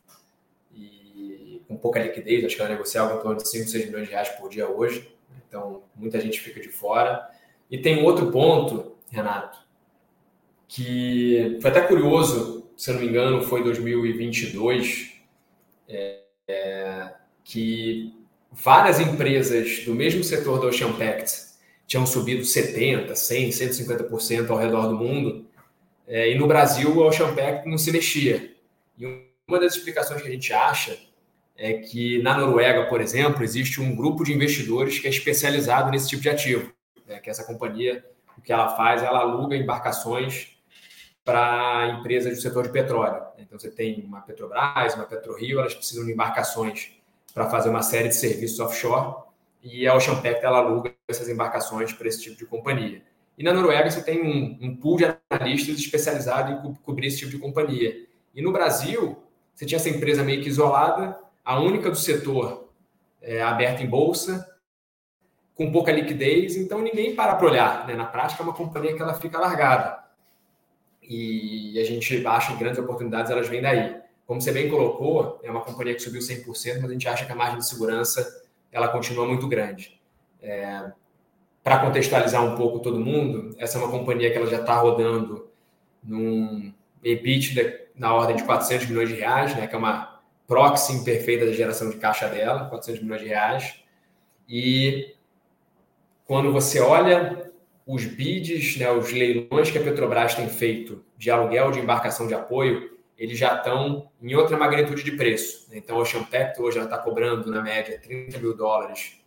[0.74, 4.06] e com pouca liquidez, acho que ela negocia algo em torno de 5, 6 milhões
[4.06, 5.16] de reais por dia hoje.
[5.48, 7.28] Então, muita gente fica de fora.
[7.72, 9.60] E tem outro ponto, Renato,
[10.68, 15.12] que foi até curioso, se não me engano, foi 2022,
[15.86, 17.14] é, é,
[17.44, 18.16] que
[18.50, 21.50] várias empresas do mesmo setor do Ocean Pact
[21.86, 25.46] tinham subido 70%, 100%, 150% ao redor do mundo.
[26.08, 28.56] É, e no Brasil, o Ocean Pact não se mexia.
[28.98, 29.06] E
[29.46, 30.98] uma das explicações que a gente acha
[31.58, 36.08] é que na Noruega, por exemplo, existe um grupo de investidores que é especializado nesse
[36.08, 36.72] tipo de ativo.
[37.06, 37.20] Né?
[37.20, 38.06] Que essa companhia,
[38.38, 40.58] o que ela faz, ela aluga embarcações
[41.30, 43.22] para empresas do setor de petróleo.
[43.38, 46.92] Então, você tem uma Petrobras, uma PetroRio, elas precisam de embarcações
[47.36, 49.16] para fazer uma série de serviços offshore
[49.62, 53.04] e a Ocean Pact ela aluga essas embarcações para esse tipo de companhia.
[53.38, 57.20] E na Noruega você tem um, um pool de analistas especializado em co cobrir esse
[57.20, 58.08] tipo de companhia.
[58.34, 59.22] E no Brasil,
[59.54, 61.16] você tinha essa empresa meio que isolada,
[61.46, 62.72] a única do setor
[63.22, 64.50] é, aberta em bolsa,
[65.54, 67.86] com pouca liquidez, então ninguém para para olhar.
[67.86, 67.94] Né?
[67.94, 70.09] Na prática, é uma companhia que ela fica largada.
[71.10, 73.98] E a gente acha que grandes oportunidades elas vêm daí.
[74.28, 77.32] Como você bem colocou, é uma companhia que subiu 100%, mas a gente acha que
[77.32, 80.00] a margem de segurança ela continua muito grande.
[80.40, 80.92] É,
[81.64, 85.50] Para contextualizar um pouco todo mundo, essa é uma companhia que ela já está rodando
[86.04, 86.72] num
[87.04, 91.52] EBITDA na ordem de 400 milhões de reais, né, que é uma proxy imperfeita da
[91.52, 93.84] geração de caixa dela, 400 milhões de reais.
[94.48, 95.16] E
[96.26, 97.49] quando você olha
[97.90, 102.36] os bids, né, os leilões que a Petrobras tem feito de aluguel de embarcação de
[102.36, 105.68] apoio, eles já estão em outra magnitude de preço.
[105.74, 109.20] Então, a Ocean Pact hoje está cobrando, na média, 30 mil dólares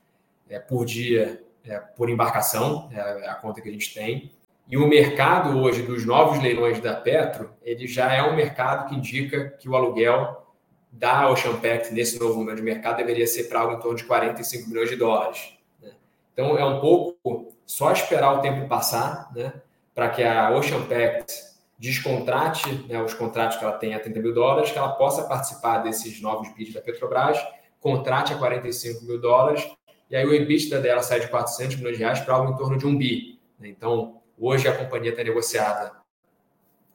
[0.48, 4.31] é, por dia é, por embarcação, é a conta que a gente tem.
[4.68, 8.94] E o mercado hoje dos novos leilões da Petro, ele já é um mercado que
[8.94, 10.46] indica que o aluguel
[10.92, 14.05] da Ocean Pact nesse novo momento de mercado deveria ser para algo em torno de
[14.05, 15.59] 45 milhões de dólares.
[15.83, 15.90] Né?
[16.33, 19.52] Então é um pouco só esperar o tempo passar, né,
[19.94, 21.32] para que a Ocean Pact
[21.78, 25.78] descontrate né, os contratos que ela tem a 30 mil dólares, que ela possa participar
[25.78, 27.38] desses novos bids da Petrobras,
[27.80, 29.68] contrate a 45 mil dólares,
[30.08, 32.78] e aí o EBITDA dela sai de 400 milhões de reais para algo em torno
[32.78, 33.40] de um bi.
[33.58, 33.68] Né?
[33.68, 35.92] Então, Hoje a companhia está negociada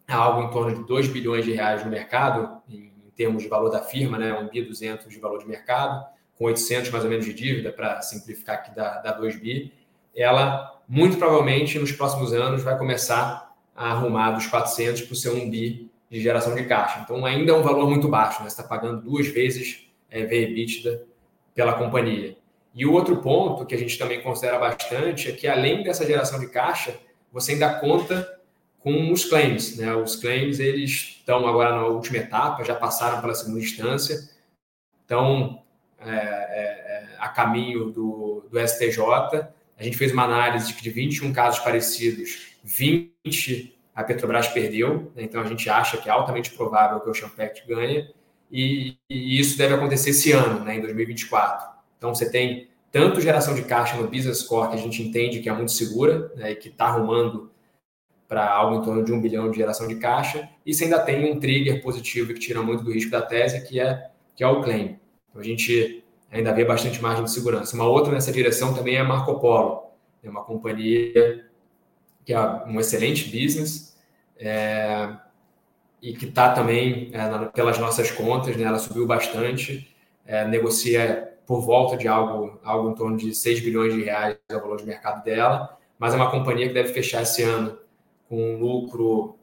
[0.05, 3.69] a algo em torno de 2 bilhões de reais no mercado, em, termos de valor
[3.69, 4.37] da firma, né?
[4.37, 6.05] 1 bi 200 de valor de mercado,
[6.37, 9.73] com 800 mais ou menos de dívida, para simplificar aqui, dá 2 bi.
[10.17, 15.35] Ela, muito provavelmente, nos próximos anos, vai começar a arrumar dos 400 para o seu
[15.35, 17.01] 1 bi de geração de caixa.
[17.03, 18.49] Então, ainda é um valor muito baixo, né?
[18.49, 21.03] você está pagando duas vezes é, EBITDA
[21.53, 22.35] pela companhia.
[22.73, 26.39] E o outro ponto que a gente também considera bastante é que, além dessa geração
[26.39, 26.95] de caixa,
[27.31, 28.37] você ainda conta
[28.79, 29.77] com os claims.
[29.77, 29.93] Né?
[29.95, 34.29] Os claims eles estão agora na última etapa, já passaram pela segunda instância,
[35.01, 35.61] estão
[35.99, 39.01] é, é, é a caminho do, do STJ.
[39.77, 45.11] A gente fez uma análise de que de 21 casos parecidos, 20 a Petrobras perdeu,
[45.15, 45.23] né?
[45.23, 48.13] então a gente acha que é altamente provável que o Champact ganhe,
[48.51, 51.67] e, e, isso deve acontecer esse ano, né, em 2024.
[51.97, 55.49] Então você tem tanto geração de caixa no Business Core, que a gente entende que
[55.49, 57.51] é muito segura né, e que está arrumando
[58.27, 61.31] para algo em torno de um bilhão de geração de caixa, e você ainda tem
[61.31, 64.61] um trigger positivo que tira muito do risco da tese, que é, que é o
[64.61, 64.99] claim.
[65.29, 67.75] Então a gente ainda vê bastante margem de segurança.
[67.75, 69.83] Uma outra nessa direção também é a Marco Polo,
[70.23, 71.45] é uma companhia
[72.25, 73.97] que é um excelente business
[74.37, 75.15] é,
[76.01, 81.61] e que está também é, pelas nossas contas, né, ela subiu bastante, é, negocia por
[81.61, 85.23] volta de algo, algo em torno de 6 bilhões de reais o valor de mercado
[85.23, 87.79] dela, mas é uma companhia que deve fechar esse ano
[88.27, 89.37] com um lucro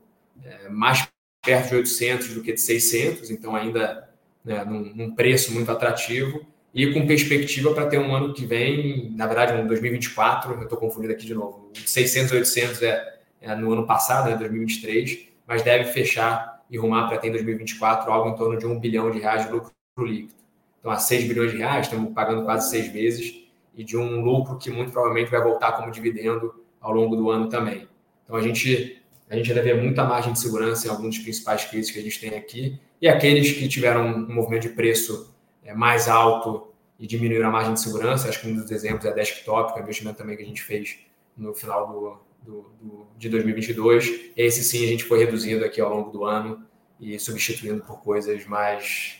[0.44, 1.09] é, mais
[1.42, 4.11] perto de 800 do que de 600, então ainda
[4.44, 9.13] né, num, num, preço muito atrativo e com perspectiva para ter um ano que vem,
[9.17, 13.73] na verdade, em 2024, eu estou confundindo aqui de novo, 600 800 é, é no
[13.73, 18.35] ano passado, né, 2023, mas deve fechar e rumar para ter em 2024 algo em
[18.35, 20.35] torno de um bilhão de reais de lucro líquido.
[20.81, 23.43] Então, a 6 bilhões de reais, estamos pagando quase seis vezes,
[23.77, 27.49] e de um lucro que muito provavelmente vai voltar como dividendo ao longo do ano
[27.49, 27.89] também.
[28.25, 31.65] Então, a gente, a gente ainda vê muita margem de segurança em alguns dos principais
[31.65, 35.34] cases que a gente tem aqui, e aqueles que tiveram um movimento de preço
[35.72, 39.12] mais alto e diminuíram a margem de segurança, acho que um dos exemplos é a
[39.12, 40.98] Desktop, que é o investimento também que a gente fez
[41.37, 44.33] no final do, do, do, de 2022.
[44.37, 46.66] Esse sim a gente foi reduzindo aqui ao longo do ano
[47.00, 49.18] e substituindo por coisas mais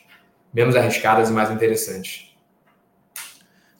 [0.53, 2.35] menos arriscadas e mais interessantes.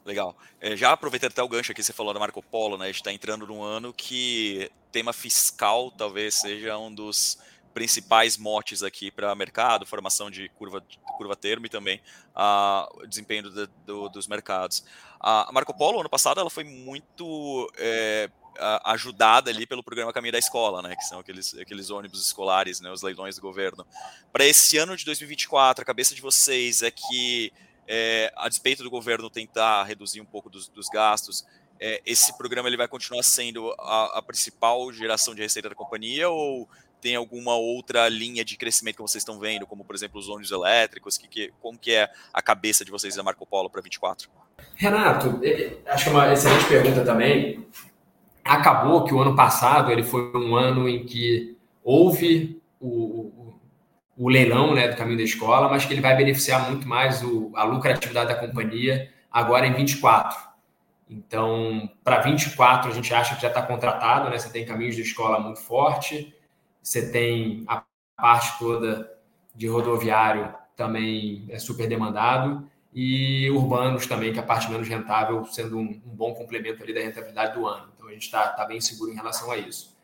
[0.05, 0.37] Legal.
[0.61, 2.85] É, já aproveitando até o gancho aqui, você falou da Marco Polo, né?
[2.85, 7.39] A gente está entrando num ano que tema fiscal talvez seja um dos
[7.75, 10.83] principais motes aqui para mercado, formação de curva,
[11.19, 13.51] curva termo e também uh, desempenho
[13.85, 14.85] do, dos mercados.
[15.21, 18.31] A Marco Polo, ano passado, ela foi muito é,
[18.85, 22.91] ajudada ali pelo programa Caminho da Escola, né, que são aqueles, aqueles ônibus escolares, né,
[22.91, 23.87] os leilões do governo.
[24.33, 27.53] Para esse ano de 2024, a cabeça de vocês é que,
[27.89, 31.45] é, a despeito do governo tentar reduzir um pouco dos, dos gastos,
[31.81, 36.29] é, esse programa ele vai continuar sendo a, a, principal geração de receita da companhia
[36.29, 36.69] ou
[37.05, 40.51] tem alguma outra linha de crescimento que vocês estão vendo, como por exemplo os ônibus
[40.51, 44.31] elétricos, que, que, como que é a cabeça de vocês da Marco Polo para 24?
[44.75, 45.39] Renato,
[45.87, 47.69] acho que é uma excelente pergunta também.
[48.43, 53.61] Acabou que o ano passado ele foi um ano em que houve o, o,
[54.17, 57.53] o leilão né, do caminho da escola, mas que ele vai beneficiar muito mais o,
[57.55, 60.39] a lucratividade da companhia agora em 24.
[61.11, 64.39] Então, para 24, a gente acha que já está contratado, né?
[64.39, 66.35] Você tem caminhos de escola muito forte,
[66.85, 67.83] você tem a
[68.15, 69.11] parte toda
[69.55, 75.45] de rodoviário também é super demandado e urbanos também, que é a parte menos rentável,
[75.47, 77.89] sendo um, um bom complemento ali da rentabilidade do ano.
[77.97, 79.97] Então a gente está tá bem seguro em relação a isso.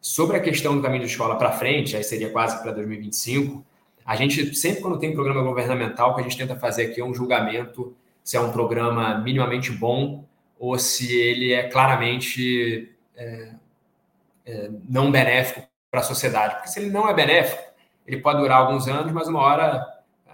[0.00, 3.64] Sobre a questão do caminho de escola para frente, aí seria quase para 2025,
[4.06, 7.04] a gente sempre quando tem programa governamental, o que a gente tenta fazer aqui é
[7.04, 10.24] um julgamento se é um programa minimamente bom
[10.58, 13.54] ou se ele é claramente é,
[14.46, 16.54] é, não benéfico para a sociedade.
[16.56, 17.62] Porque se ele não é benéfico,
[18.06, 19.86] ele pode durar alguns anos, mas uma hora
[20.26, 20.32] é,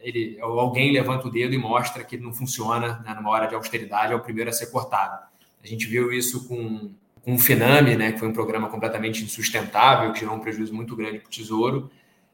[0.00, 4.12] ele, alguém levanta o dedo e mostra que não funciona né, numa hora de austeridade,
[4.12, 5.26] é o primeiro a ser cortado.
[5.62, 6.92] A gente viu isso com,
[7.22, 10.94] com o Finame, né, que foi um programa completamente insustentável, que gerou um prejuízo muito
[10.94, 11.90] grande para o Tesouro,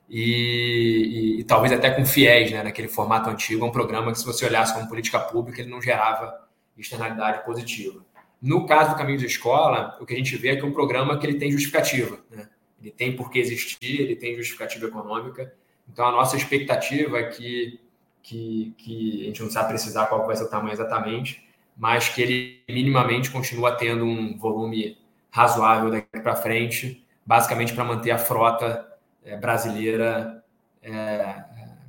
[0.08, 4.26] e, e, e, talvez até com FIES, né, naquele formato antigo, um programa que, se
[4.26, 6.38] você olhasse como política pública, ele não gerava
[6.76, 8.04] externalidade positiva.
[8.40, 10.72] No caso do Caminho de Escola, o que a gente vê é que é um
[10.72, 12.18] programa que ele tem justificativa.
[12.30, 12.46] Né?
[12.82, 15.54] Ele tem por que existir, ele tem justificativa econômica.
[15.90, 17.80] Então, a nossa expectativa é que,
[18.22, 22.20] que, que a gente não sabe precisar qual vai ser o tamanho exatamente, mas que
[22.20, 24.98] ele minimamente continua tendo um volume
[25.30, 28.86] razoável daqui para frente, basicamente para manter a frota
[29.24, 30.44] é, brasileira
[30.82, 31.44] é,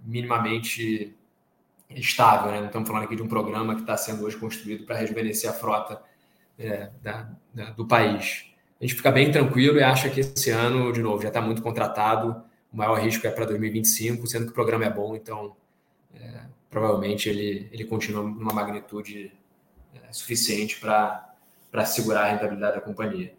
[0.06, 1.16] minimamente
[1.90, 2.52] estável.
[2.52, 2.60] Né?
[2.60, 5.54] Não estamos falando aqui de um programa que está sendo hoje construído para rejuvenescer a
[5.54, 6.02] frota
[6.58, 8.53] é, da, da, do país.
[8.84, 11.62] A gente fica bem tranquilo e acha que esse ano, de novo, já está muito
[11.62, 12.44] contratado.
[12.70, 15.56] O maior risco é para 2025, sendo que o programa é bom, então
[16.14, 19.32] é, provavelmente ele, ele continua numa magnitude
[19.96, 21.34] é, suficiente para
[21.86, 23.34] segurar a rentabilidade da companhia.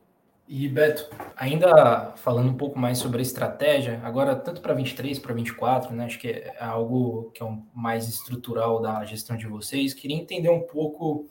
[0.49, 5.35] E Beto, ainda falando um pouco mais sobre a estratégia, agora tanto para 23, para
[5.35, 6.07] 24, né?
[6.07, 9.93] Acho que é algo que é um mais estrutural da gestão de vocês.
[9.93, 11.29] Queria entender um pouco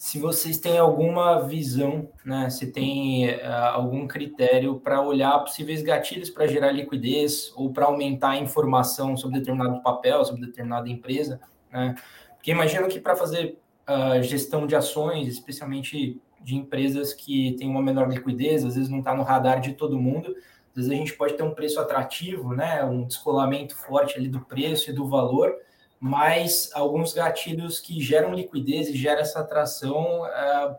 [0.00, 2.48] se vocês têm alguma visão, né?
[2.48, 3.40] Se tem uh,
[3.74, 9.40] algum critério para olhar possíveis gatilhos para gerar liquidez ou para aumentar a informação sobre
[9.40, 11.38] determinado papel, sobre determinada empresa,
[11.70, 11.94] né?
[12.34, 17.82] Porque imagino que para fazer uh, gestão de ações, especialmente de empresas que têm uma
[17.82, 20.34] menor liquidez, às vezes não está no radar de todo mundo.
[20.70, 24.40] Às vezes a gente pode ter um preço atrativo, né, um descolamento forte ali do
[24.40, 25.54] preço e do valor,
[26.00, 30.76] mas alguns gatilhos que geram liquidez e geram essa atração é,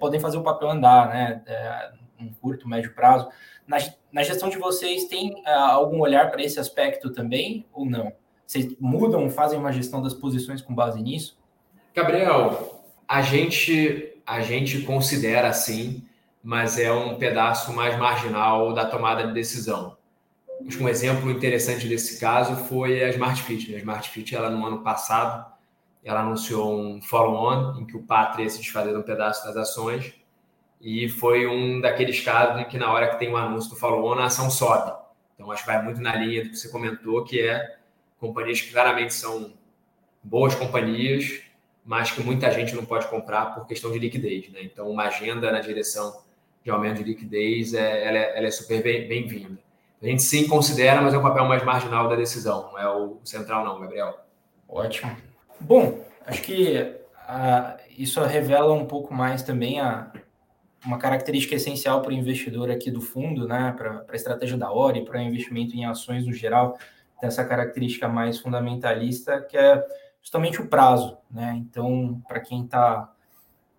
[0.00, 3.28] podem fazer o papel andar, né, é, um curto, médio prazo.
[3.66, 3.76] Na,
[4.10, 8.12] na gestão de vocês, tem é, algum olhar para esse aspecto também ou não?
[8.46, 11.38] Vocês mudam, fazem uma gestão das posições com base nisso?
[11.94, 16.06] Gabriel, a gente a gente considera assim,
[16.42, 19.96] mas é um pedaço mais marginal da tomada de decisão.
[20.66, 23.74] Acho que um exemplo interessante desse caso foi a Smart Fit.
[23.74, 25.52] A Smart Fit, ela no ano passado,
[26.04, 29.56] ela anunciou um follow-on em que o Pátria ia se desfazer de um pedaço das
[29.56, 30.14] ações
[30.80, 33.76] e foi um daqueles casos em que na hora que tem o um anúncio do
[33.76, 34.92] follow-on, a ação sobe.
[35.34, 37.76] Então, acho que vai muito na linha do que você comentou, que é
[38.18, 39.52] companhias que claramente são
[40.22, 41.40] boas companhias,
[41.84, 44.48] mas que muita gente não pode comprar por questão de liquidez.
[44.50, 44.62] Né?
[44.62, 46.20] Então, uma agenda na direção
[46.64, 49.58] de aumento de liquidez é, ela é, ela é super bem-vinda.
[50.02, 53.20] A gente sim considera, mas é o papel mais marginal da decisão, não é o
[53.24, 54.18] central, não, Gabriel.
[54.68, 55.16] Ótimo.
[55.60, 56.96] Bom, acho que
[57.28, 60.10] ah, isso revela um pouco mais também a,
[60.84, 65.04] uma característica essencial para o investidor aqui do fundo, né, para a estratégia da Ori,
[65.04, 66.76] para investimento em ações no geral,
[67.20, 69.84] tem essa característica mais fundamentalista, que é
[70.20, 71.54] justamente o prazo, né?
[71.56, 73.12] Então, para quem está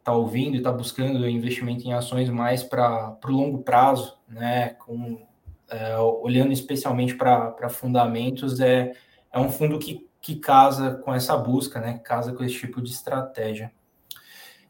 [0.02, 4.70] tá ouvindo e está buscando investimento em ações mais para o longo prazo, né?
[4.76, 5.26] Com,
[5.74, 8.94] é, olhando especialmente para fundamentos, é,
[9.32, 12.00] é um fundo que, que casa com essa busca, né?
[12.04, 13.72] Casa com esse tipo de estratégia.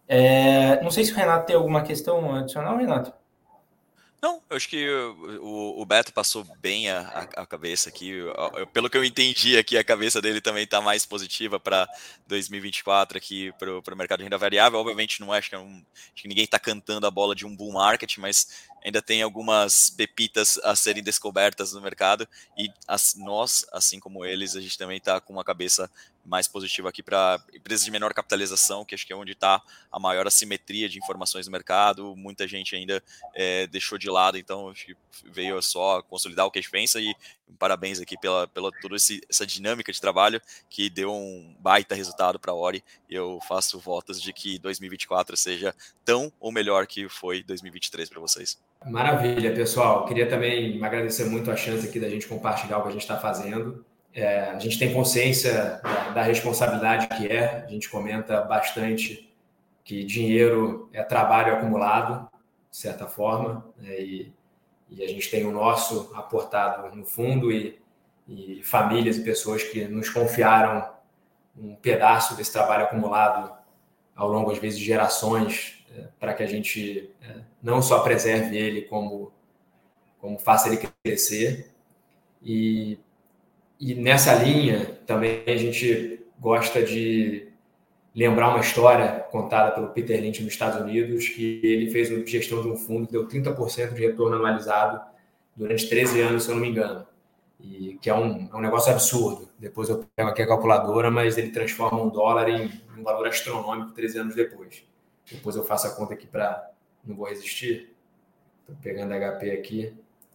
[0.08, 3.14] É, não sei se o Renato tem alguma questão adicional, Renato.
[4.22, 4.88] Não, eu acho que
[5.42, 8.14] o, o Beto passou bem a, a, cabeça aqui.
[8.72, 11.90] Pelo que eu entendi aqui, a cabeça dele também está mais positiva para
[12.28, 14.80] 2024 aqui para o mercado de renda variável.
[14.80, 17.74] Obviamente, não acho que, é acho que ninguém está cantando a bola de um bull
[17.74, 22.28] market, mas ainda tem algumas pepitas a serem descobertas no mercado
[22.58, 25.90] e as, nós, assim como eles, a gente também está com uma cabeça
[26.26, 30.00] mais positiva aqui para empresas de menor capitalização, que acho que é onde está a
[30.00, 32.16] maior assimetria de informações no mercado.
[32.16, 36.60] Muita gente ainda é, deixou de lado, então acho que veio só consolidar o que
[36.60, 37.16] a gente pensa e
[37.58, 42.52] parabéns aqui pela, pela toda essa dinâmica de trabalho que deu um baita resultado para
[42.52, 42.84] a Ori.
[43.10, 45.74] Eu faço votos de que 2024 seja
[46.04, 48.60] tão ou melhor que foi 2023 para vocês.
[48.86, 50.06] Maravilha, pessoal.
[50.06, 53.18] Queria também agradecer muito a chance aqui da gente compartilhar o que a gente está
[53.18, 53.86] fazendo.
[54.14, 59.28] É, a gente tem consciência da, da, responsabilidade que é, a gente comenta bastante
[59.84, 62.30] que dinheiro é trabalho acumulado,
[62.74, 64.34] de certa forma, né, e,
[64.90, 67.80] e, a gente tem o nosso aportado no fundo e,
[68.28, 70.92] e, famílias e pessoas que nos confiaram
[71.56, 73.56] um pedaço desse trabalho acumulado
[74.16, 78.58] ao longo, às vezes, de gerações, é, para que a gente é, não só preserve
[78.58, 79.32] ele como
[80.18, 81.70] como faça ele crescer.
[82.42, 82.98] E,
[83.80, 87.53] e nessa linha também a gente gosta de
[88.16, 92.62] lembrar uma história contada pelo Peter Lynch nos Estados Unidos, que ele fez uma gestão
[92.62, 95.02] de um fundo que deu 30% de retorno anualizado
[95.56, 97.06] durante 13 anos, se eu não me engano.
[97.60, 99.50] E que é um, é um negócio absurdo.
[99.58, 103.92] Depois eu pego aqui a calculadora, mas ele transforma um dólar em um valor astronômico
[103.94, 104.84] 13 anos depois.
[105.32, 106.70] Depois eu faço a conta aqui para.
[107.06, 107.94] Não vou resistir.
[108.62, 109.94] Estou pegando HP aqui.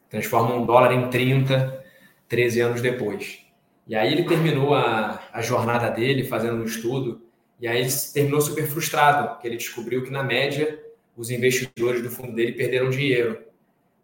[0.09, 1.85] Transforma um dólar em 30,
[2.29, 3.45] 13 anos depois.
[3.87, 7.23] E aí ele terminou a, a jornada dele fazendo um estudo,
[7.61, 10.83] e aí ele terminou super frustrado, porque ele descobriu que, na média,
[11.17, 13.43] os investidores do fundo dele perderam dinheiro.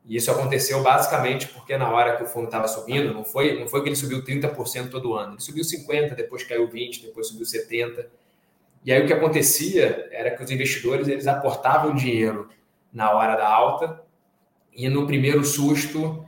[0.04, 3.66] E isso aconteceu basicamente porque na hora que o fundo estava subindo, não foi, não
[3.66, 7.46] foi que ele subiu 30% todo ano, ele subiu 50%, depois caiu 20%, depois subiu
[7.46, 8.04] 70%.
[8.84, 12.50] E aí o que acontecia era que os investidores eles aportavam dinheiro
[12.92, 14.02] na hora da alta
[14.74, 16.26] e no primeiro susto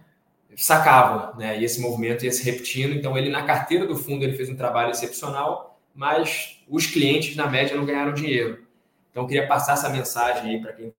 [0.56, 1.60] sacavam, né?
[1.60, 2.94] E esse movimento ia se repetindo.
[2.94, 7.46] Então, ele na carteira do fundo ele fez um trabalho excepcional, mas os clientes na
[7.46, 8.66] média não ganharam dinheiro.
[9.10, 10.92] Então, eu queria passar essa mensagem aí para quem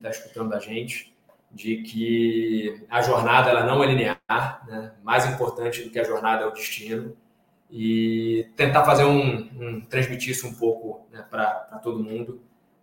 [0.00, 1.14] está escutando a gente
[1.50, 4.20] de que a jornada ela não é linear,
[4.66, 4.92] né?
[5.02, 7.16] Mais importante do que a jornada é o destino
[7.70, 12.40] e tentar fazer um, um transmitir isso um pouco né, para todo mundo,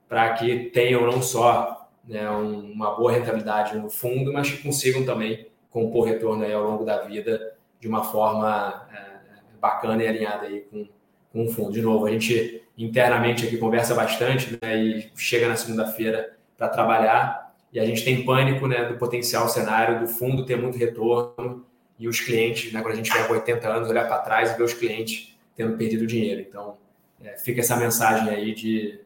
[0.07, 5.05] para que tenham não só né, um, uma boa rentabilidade no fundo, mas que consigam
[5.05, 10.45] também compor retorno aí ao longo da vida de uma forma é, bacana e alinhada
[10.45, 10.87] aí com,
[11.35, 11.73] com o fundo.
[11.73, 17.53] De novo, a gente internamente aqui conversa bastante né, e chega na segunda-feira para trabalhar
[17.73, 21.65] e a gente tem pânico né, do potencial cenário do fundo ter muito retorno
[21.99, 24.63] e os clientes, né, quando a gente pega 80 anos, olhar para trás e ver
[24.63, 26.39] os clientes tendo perdido dinheiro.
[26.39, 26.77] Então,
[27.21, 29.01] é, fica essa mensagem aí de,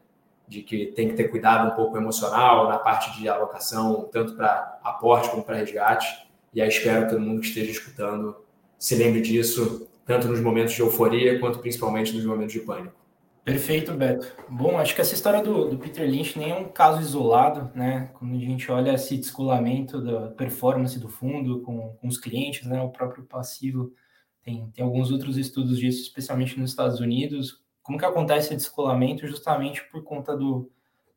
[0.46, 4.78] de que tem que ter cuidado um pouco emocional na parte de alocação, tanto para
[4.84, 8.36] aporte como para resgate e aí espero que todo mundo que esteja escutando
[8.78, 12.98] se lembre disso, tanto nos momentos de euforia, quanto principalmente nos momentos de pânico.
[13.44, 14.26] Perfeito, Beto.
[14.48, 18.10] Bom, acho que essa história do, do, Peter Lynch nem é um caso isolado, né?
[18.14, 22.82] Quando a gente olha esse descolamento da performance do fundo com, com os clientes, né?
[22.82, 23.92] O próprio passivo
[24.42, 27.62] tem, tem alguns outros estudos disso, especialmente nos Estados Unidos.
[27.82, 29.26] Como que acontece esse descolamento?
[29.28, 30.68] Justamente por conta do,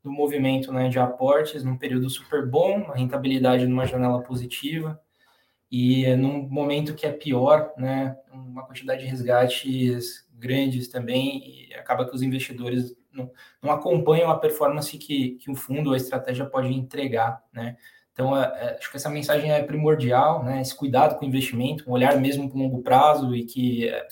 [0.03, 4.99] do movimento né, de aportes num período super bom, a rentabilidade numa janela positiva,
[5.75, 12.07] e num momento que é pior, né, uma quantidade de resgates grandes também, e acaba
[12.07, 16.45] que os investidores não, não acompanham a performance que, que o fundo ou a estratégia
[16.45, 17.75] pode entregar, né?
[18.11, 20.61] Então, é, é, acho que essa mensagem é primordial, né?
[20.61, 24.07] Esse cuidado com o investimento, um olhar mesmo para longo prazo e que é,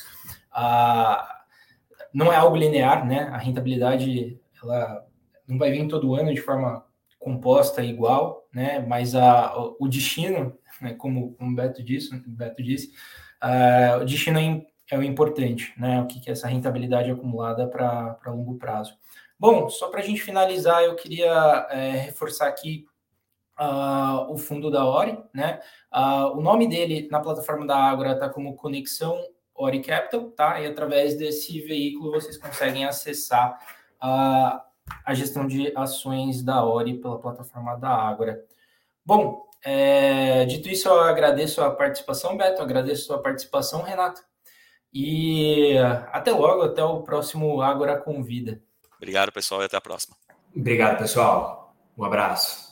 [0.51, 1.43] a,
[2.12, 3.30] não é algo linear, né?
[3.32, 5.05] A rentabilidade, ela
[5.47, 6.84] não vai vir todo ano de forma
[7.22, 8.80] composta igual, né?
[8.80, 12.91] Mas a, o destino né, como, como o Beto disse, Beto disse
[13.41, 17.67] uh, o destino é, é, o importante, né, o que, que é essa rentabilidade acumulada
[17.67, 18.97] para longo prazo.
[19.39, 22.86] Bom, só para a gente finalizar, eu queria é, reforçar aqui
[23.59, 25.59] uh, o fundo da Ori, né,
[25.93, 29.17] uh, o nome dele na plataforma da Ágora está como Conexão
[29.53, 33.59] Ori Capital, tá, e através desse veículo vocês conseguem acessar
[33.99, 34.65] a,
[35.06, 38.44] a gestão de ações da Ori pela plataforma da Ágora.
[39.06, 44.22] Bom, é, dito isso, eu agradeço a participação, Beto, agradeço a participação, Renato.
[44.94, 45.78] E
[46.12, 48.62] até logo, até o próximo Agora Convida.
[48.98, 50.16] Obrigado, pessoal, e até a próxima.
[50.56, 51.74] Obrigado, pessoal.
[51.98, 52.72] Um abraço.